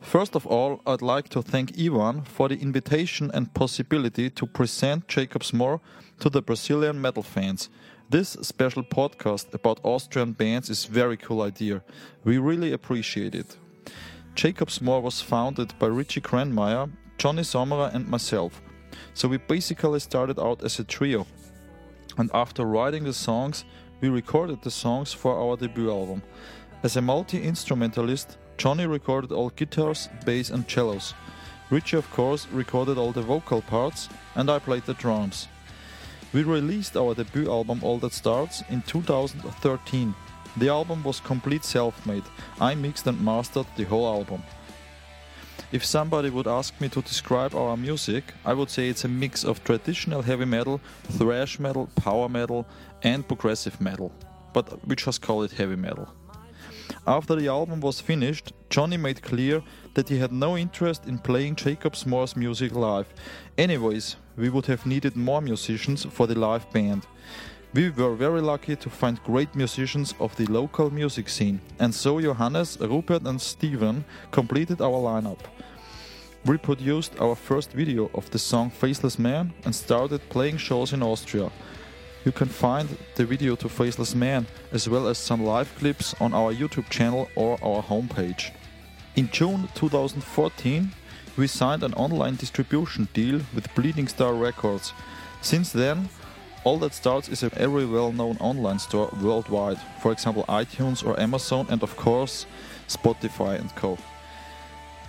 [0.00, 5.08] First of all, I'd like to thank Ivan for the invitation and possibility to present
[5.08, 5.80] Jacobs Moore
[6.20, 7.68] to the Brazilian metal fans.
[8.08, 11.82] This special podcast about Austrian bands is very cool idea.
[12.22, 13.56] We really appreciate it.
[14.36, 18.62] Jacobs Moore was founded by Richie Cranmeyer, Johnny Sommerer and myself.
[19.14, 21.26] So we basically started out as a trio.
[22.18, 23.64] And after writing the songs,
[24.00, 26.22] we recorded the songs for our debut album.
[26.84, 31.12] As a multi instrumentalist, Johnny recorded all guitars, bass, and cellos.
[31.70, 35.48] Richie, of course, recorded all the vocal parts, and I played the drums.
[36.32, 40.14] We released our debut album All That Starts in 2013.
[40.56, 42.22] The album was complete self made.
[42.60, 44.44] I mixed and mastered the whole album.
[45.72, 49.44] If somebody would ask me to describe our music, I would say it's a mix
[49.44, 50.80] of traditional heavy metal,
[51.10, 52.68] thrash metal, power metal,
[53.02, 54.12] and progressive metal.
[54.52, 56.08] But we just call it heavy metal.
[57.06, 59.62] After the album was finished, Johnny made clear
[59.94, 63.06] that he had no interest in playing Jacobs Moore's music live.
[63.56, 67.06] Anyways, we would have needed more musicians for the live band.
[67.74, 72.20] We were very lucky to find great musicians of the local music scene, and so
[72.20, 75.40] Johannes, Rupert, and Steven completed our lineup.
[76.46, 81.02] We produced our first video of the song Faceless Man and started playing shows in
[81.02, 81.50] Austria.
[82.24, 86.34] You can find the video to Faceless Man as well as some live clips on
[86.34, 88.50] our YouTube channel or our homepage.
[89.14, 90.92] In June 2014,
[91.36, 94.92] we signed an online distribution deal with Bleeding Star Records.
[95.42, 96.08] Since then,
[96.64, 101.18] all that starts is a very well known online store worldwide, for example, iTunes or
[101.20, 102.46] Amazon, and of course,
[102.88, 103.96] Spotify and Co.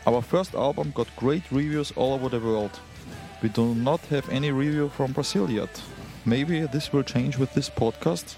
[0.05, 2.79] Our first album got great reviews all over the world.
[3.41, 5.81] We do not have any review from Brazil yet.
[6.25, 8.35] Maybe this will change with this podcast.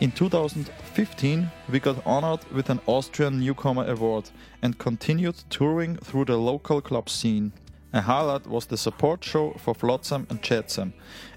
[0.00, 4.30] In 2015, we got honored with an Austrian Newcomer Award
[4.60, 7.52] and continued touring through the local club scene.
[7.94, 10.92] A highlight was the support show for Flotsam and Jetsam.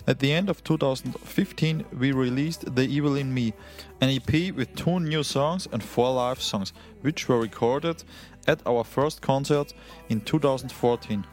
[0.08, 3.54] At the end of 2015, we released The Evil in Me,
[4.02, 8.04] an EP with two new songs and four live songs, which were recorded
[8.48, 9.72] at our first concert
[10.10, 11.26] in 2014.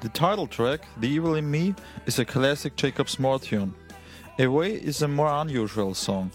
[0.00, 1.74] The title track, The Evil in Me,
[2.06, 3.74] is a classic Jacob Moore tune.
[4.38, 6.30] Away is a more unusual song.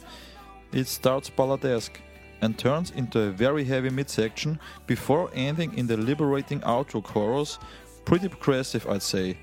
[0.73, 1.97] It starts balladesque
[2.41, 7.59] and turns into a very heavy midsection before ending in the liberating outro chorus,
[8.03, 9.37] pretty progressive I'd say.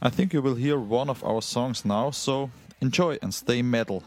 [0.00, 2.50] I think you will hear one of our songs now, so
[2.80, 4.02] enjoy and stay metal.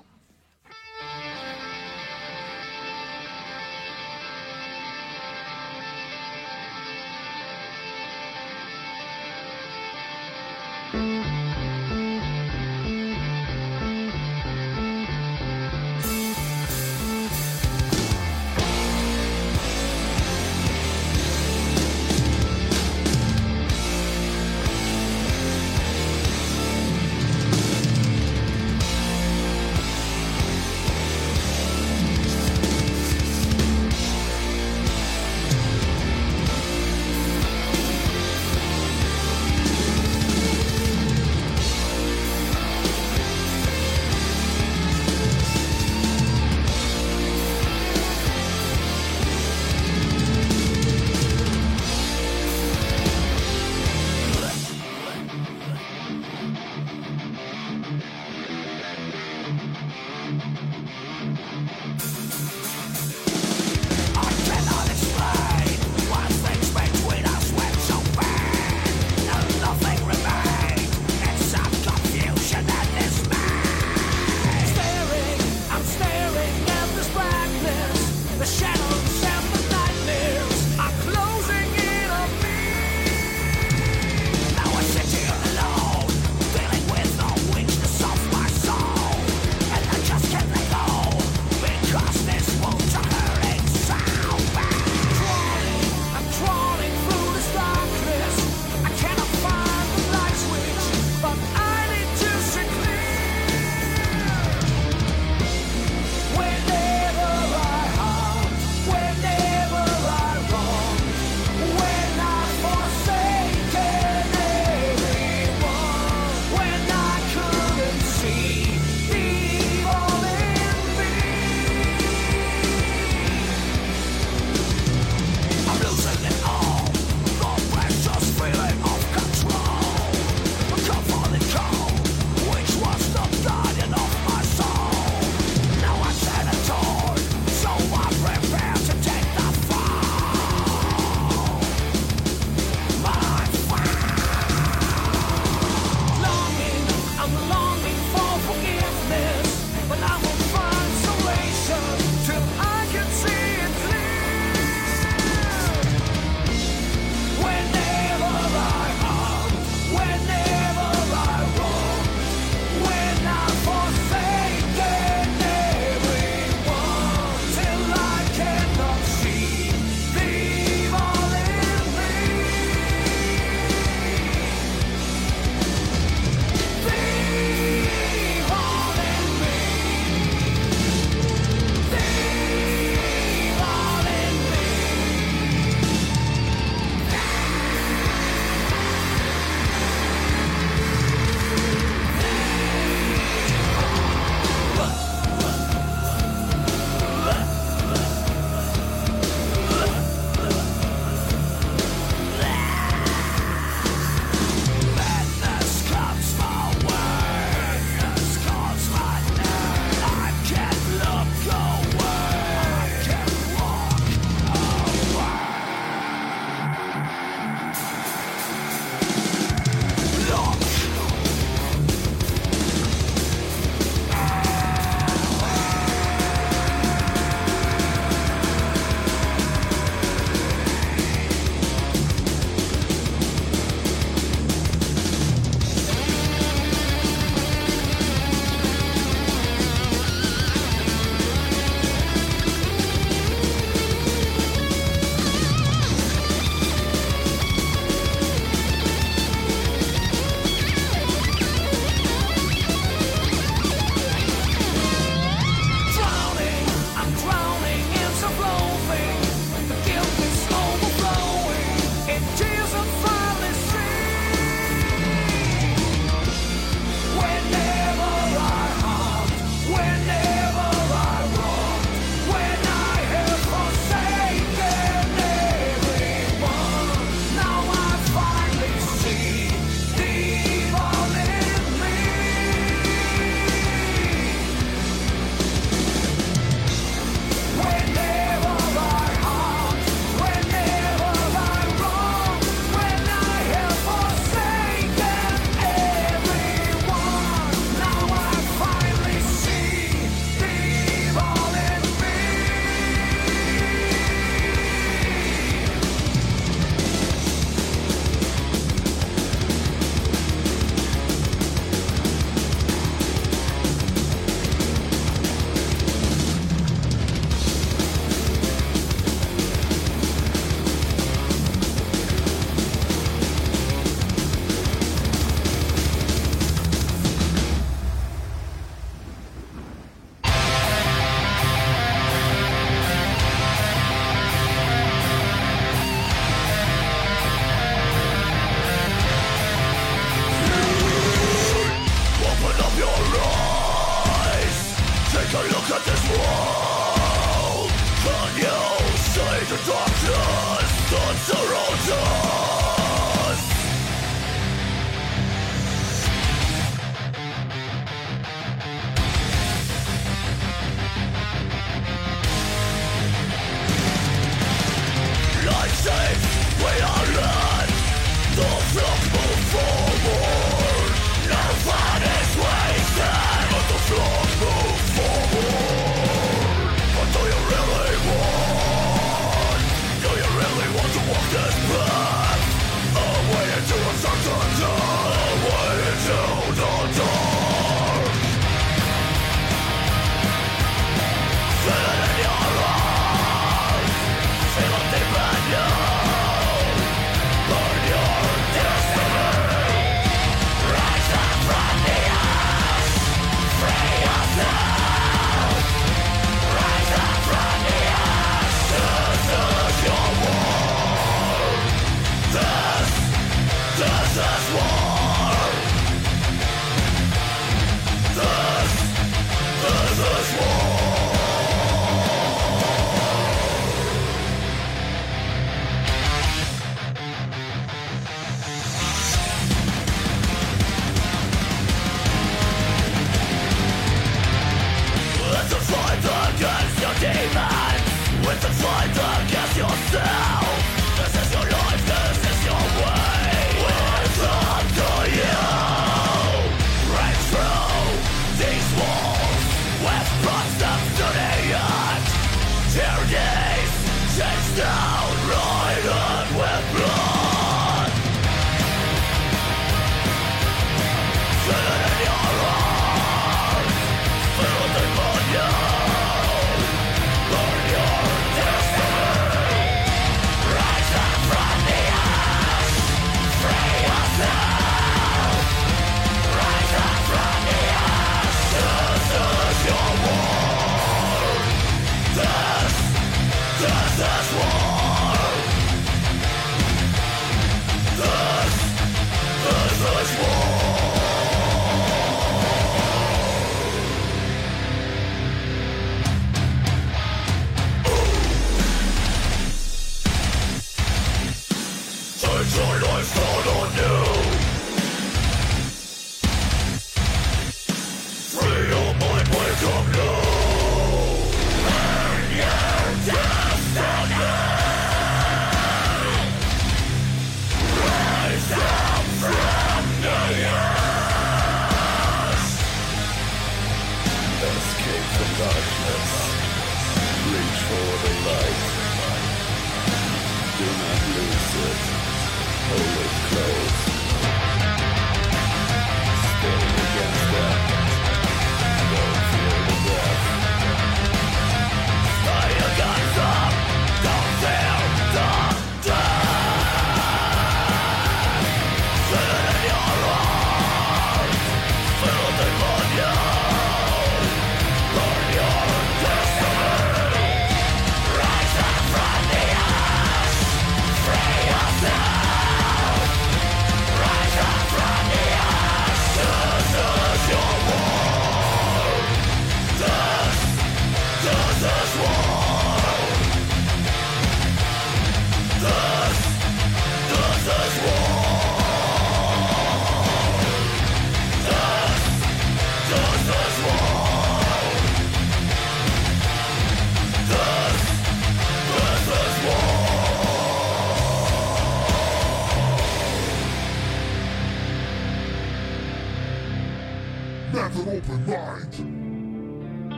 [502.59, 503.26] Escape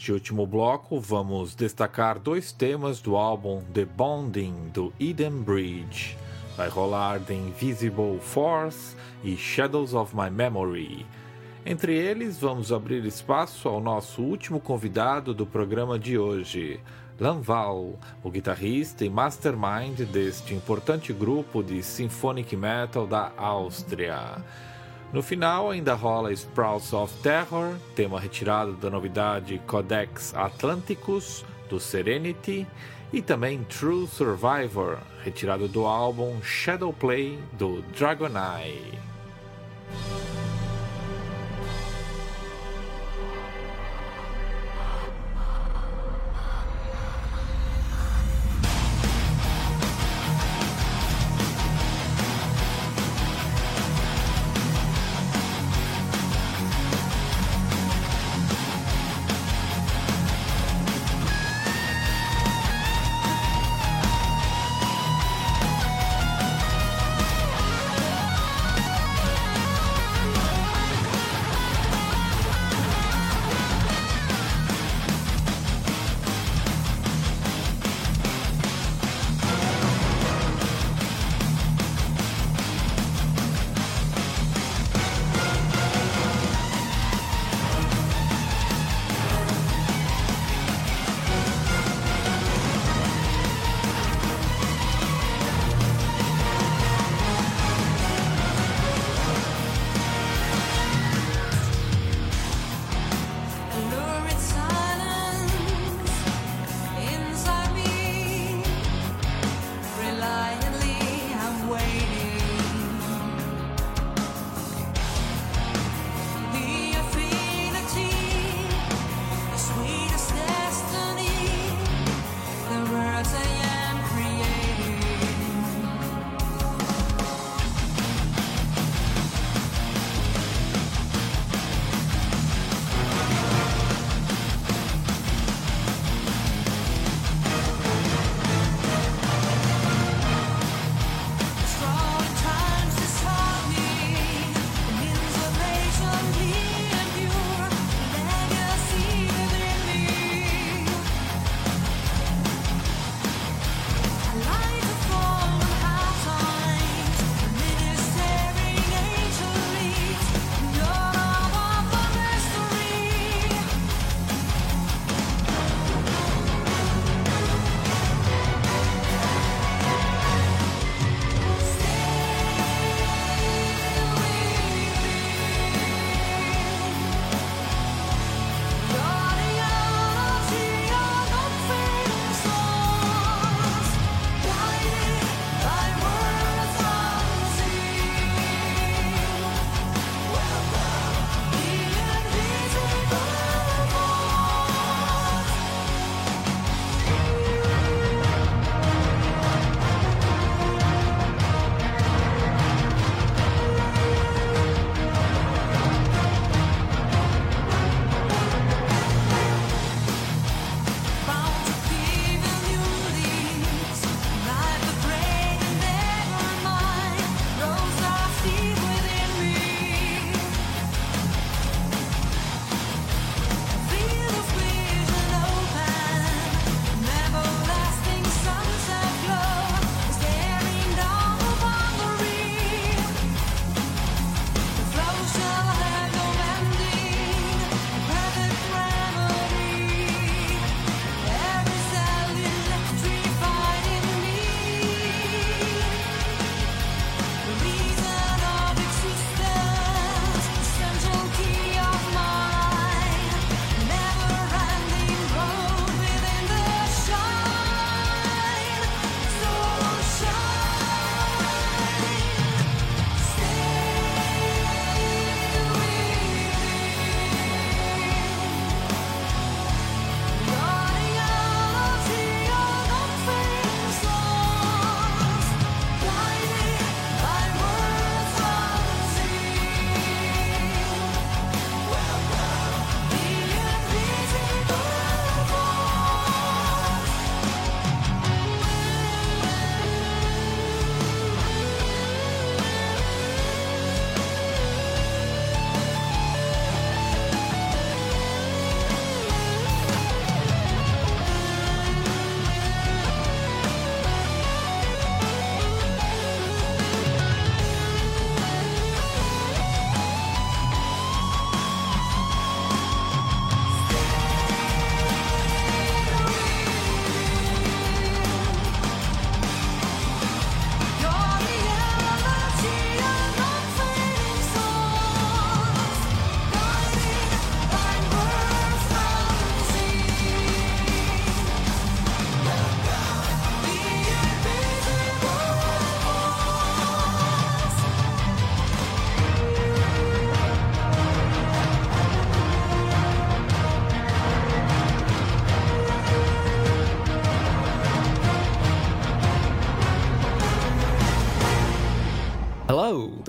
[0.00, 6.16] Neste último bloco, vamos destacar dois temas do álbum The Bonding do Eden Bridge.
[6.56, 11.04] Vai rolar The Invisible Force e Shadows of My Memory.
[11.66, 16.80] Entre eles, vamos abrir espaço ao nosso último convidado do programa de hoje,
[17.20, 24.42] Lanval, o guitarrista e mastermind deste importante grupo de symphonic metal da Áustria.
[25.12, 32.64] No final, ainda rola Sprouts of Terror, tema retirado da novidade Codex Atlanticus, do Serenity,
[33.12, 38.98] e também True Survivor, retirado do álbum Shadowplay, do Dragon Eye.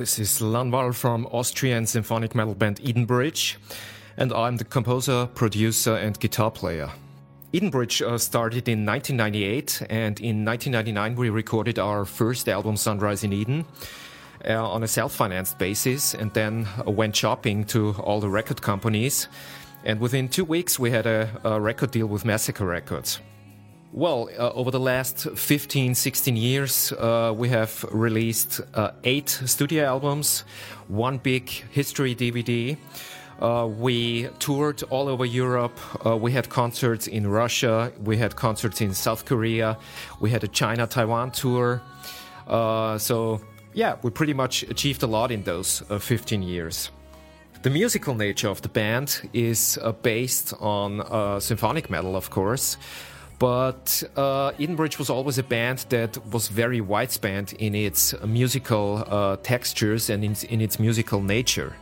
[0.01, 3.57] This is Lanvall from Austrian symphonic metal band Edenbridge,
[4.17, 6.89] and I'm the composer, producer, and guitar player.
[7.53, 13.31] Edenbridge uh, started in 1998, and in 1999 we recorded our first album, Sunrise in
[13.31, 13.63] Eden,
[14.49, 19.27] uh, on a self-financed basis, and then uh, went shopping to all the record companies.
[19.85, 23.19] And within two weeks, we had a, a record deal with Massacre Records.
[23.93, 29.83] Well, uh, over the last 15, 16 years, uh, we have released uh, eight studio
[29.83, 30.45] albums,
[30.87, 32.77] one big history DVD.
[33.41, 35.77] Uh, we toured all over Europe.
[36.05, 37.91] Uh, we had concerts in Russia.
[38.01, 39.77] We had concerts in South Korea.
[40.21, 41.81] We had a China Taiwan tour.
[42.47, 43.41] Uh, so,
[43.73, 46.91] yeah, we pretty much achieved a lot in those 15 years.
[47.61, 52.77] The musical nature of the band is based on symphonic metal, of course.
[53.41, 59.37] But uh, Edenbridge was always a band that was very widespan in its musical uh,
[59.37, 61.75] textures and in, in, its musical nature.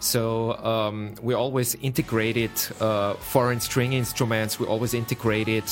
[0.00, 2.50] So um, we always integrated
[2.82, 4.60] uh, foreign string instruments.
[4.60, 5.64] We always integrated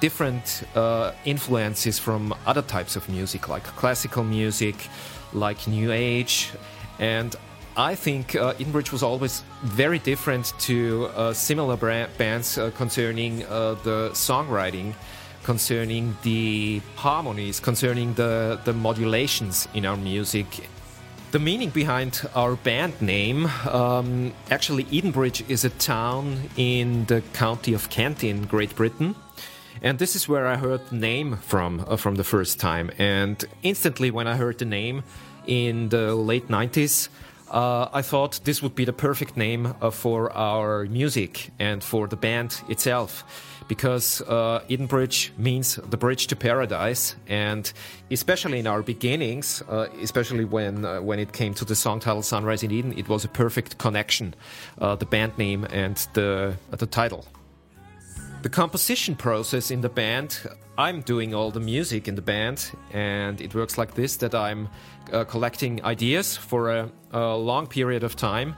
[0.00, 4.88] different uh, influences from other types of music, like classical music,
[5.34, 6.50] like New Age,
[6.98, 7.36] and
[7.76, 11.76] I think uh, Edenbridge was always very different to uh, similar
[12.18, 14.94] bands uh, concerning uh, the songwriting,
[15.42, 20.68] concerning the harmonies, concerning the, the modulations in our music.
[21.30, 27.72] The meaning behind our band name um, actually, Edenbridge is a town in the county
[27.72, 29.14] of Kent in Great Britain.
[29.80, 32.90] And this is where I heard the name from uh, from the first time.
[32.98, 35.04] And instantly, when I heard the name
[35.46, 37.08] in the late 90s,
[37.52, 42.08] uh, I thought this would be the perfect name uh, for our music and for
[42.08, 43.24] the band itself.
[43.68, 47.72] Because uh, Edenbridge means the bridge to paradise, and
[48.10, 52.22] especially in our beginnings, uh, especially when uh, when it came to the song title
[52.22, 54.34] "Sunrise in Eden," it was a perfect connection,
[54.78, 57.24] uh, the band name and the the title.
[58.42, 60.36] The composition process in the band,
[60.76, 64.68] I'm doing all the music in the band, and it works like this that I'm
[65.12, 68.56] uh, collecting ideas for a, a, long period of time,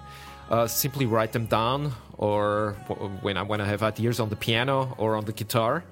[0.48, 2.78] uh, simply write them down, or
[3.20, 5.84] when I, when I have ideas on the piano or on the guitar.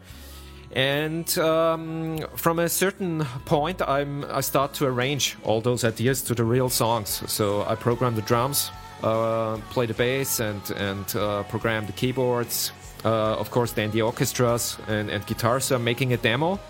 [0.75, 6.35] And um, from a certain point, I'm, I start to arrange all those ideas to
[6.35, 7.23] the real songs.
[7.31, 8.71] So I program the drums,
[9.03, 12.73] uh, play the bass, and, and uh, program the keyboards,
[13.05, 16.61] uh, of course, then the orchestras and, and guitars are making a demo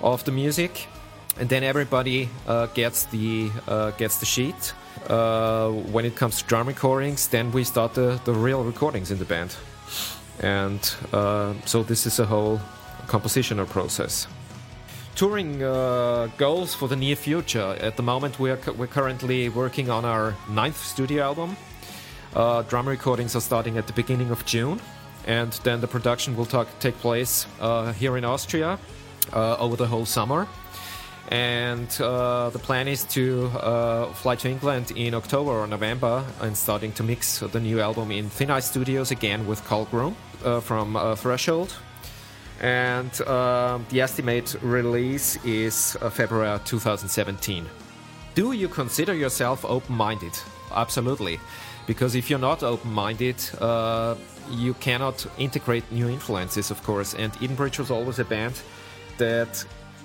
[0.00, 0.88] of the music,
[1.38, 4.74] and then everybody uh, gets the uh, gets the sheet.
[5.08, 9.18] Uh, when it comes to drum recordings, then we start the, the real recordings in
[9.18, 9.54] the band,
[10.40, 12.60] and uh, so this is a whole
[13.06, 14.26] compositional process.
[15.14, 17.76] Touring goals for the near future.
[17.80, 21.56] At the moment, we're we're currently working on our ninth studio album.
[22.68, 24.80] drum recordings are starting at the beginning of June
[25.26, 28.78] and then the production will talk, take place uh, here in Austria
[29.32, 30.46] uh, over the whole summer.
[31.30, 36.56] And uh, the plan is to uh, fly to England in October or November and
[36.56, 40.60] starting to mix the new album in Thin Ice Studios again with Karl Groom uh,
[40.60, 41.74] from uh, Threshold.
[42.60, 47.66] And the estimate release is February 2017.
[48.34, 50.32] Do you consider yourself open minded?
[50.74, 51.38] Absolutely.
[51.86, 53.36] Because if you're not open minded,
[54.50, 57.14] you cannot integrate new influences, of course.
[57.14, 58.60] And Edenbridge was always a band
[59.18, 59.64] that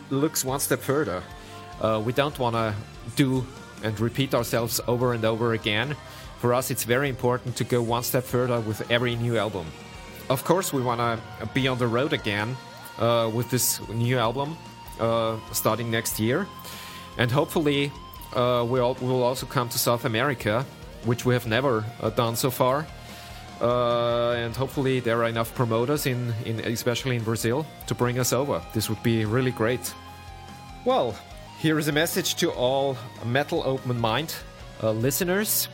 [0.10, 1.24] looks one step further.
[1.82, 2.74] Uh, we don't want to
[3.15, 3.45] do
[3.84, 5.95] and repeat ourselves over and over again.
[6.40, 9.65] For us, it's very important to go one step further with every new album.
[10.30, 12.56] Of course, we want to be on the road again
[12.99, 14.57] uh, with this new album
[14.99, 16.48] uh, starting next year.
[17.18, 17.91] And hopefully,
[18.36, 20.65] uh, we'll, we'll also come to South America,
[21.06, 22.88] which we have never uh, done so far.
[23.61, 28.34] Uh, and hopefully there are enough promoters in, in especially in Brazil to bring us
[28.34, 28.61] over.
[28.73, 29.93] This would be really great.
[30.85, 31.15] Well,
[31.59, 34.35] here is a message to all Metal Open Mind
[34.81, 35.69] uh, listeners.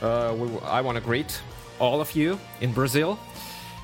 [0.00, 1.40] Uh, we, I want to greet
[1.80, 3.18] all of you in Brazil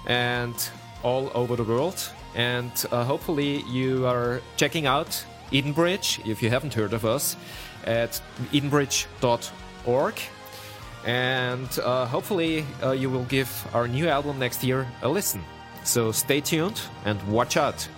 [0.07, 0.55] and
[1.03, 2.11] all over the world.
[2.35, 7.37] And uh, hopefully you are checking out Edenbridge, if you haven't heard of us,
[7.85, 8.21] at
[8.53, 10.15] edenbridge.org
[11.05, 15.43] and uh, hopefully uh, you will give our new album next year a listen.
[15.85, 17.89] So stay tuned and watch out.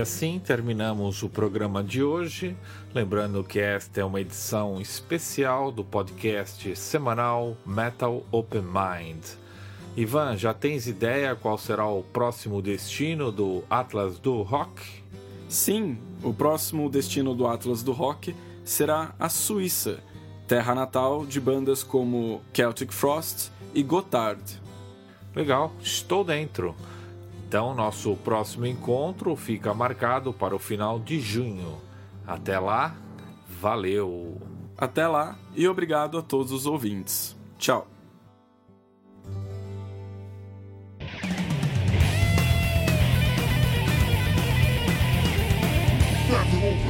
[0.00, 2.56] E assim terminamos o programa de hoje.
[2.94, 9.22] Lembrando que esta é uma edição especial do podcast semanal Metal Open Mind.
[9.94, 14.82] Ivan, já tens ideia qual será o próximo destino do Atlas do Rock?
[15.50, 20.00] Sim, o próximo destino do Atlas do Rock será a Suíça,
[20.48, 24.62] terra natal de bandas como Celtic Frost e Gotthard.
[25.36, 26.74] Legal, estou dentro.
[27.50, 31.80] Então, nosso próximo encontro fica marcado para o final de junho.
[32.24, 32.94] Até lá,
[33.60, 34.40] valeu!
[34.78, 37.36] Até lá e obrigado a todos os ouvintes.
[37.58, 37.88] Tchau!
[46.62, 46.89] Over.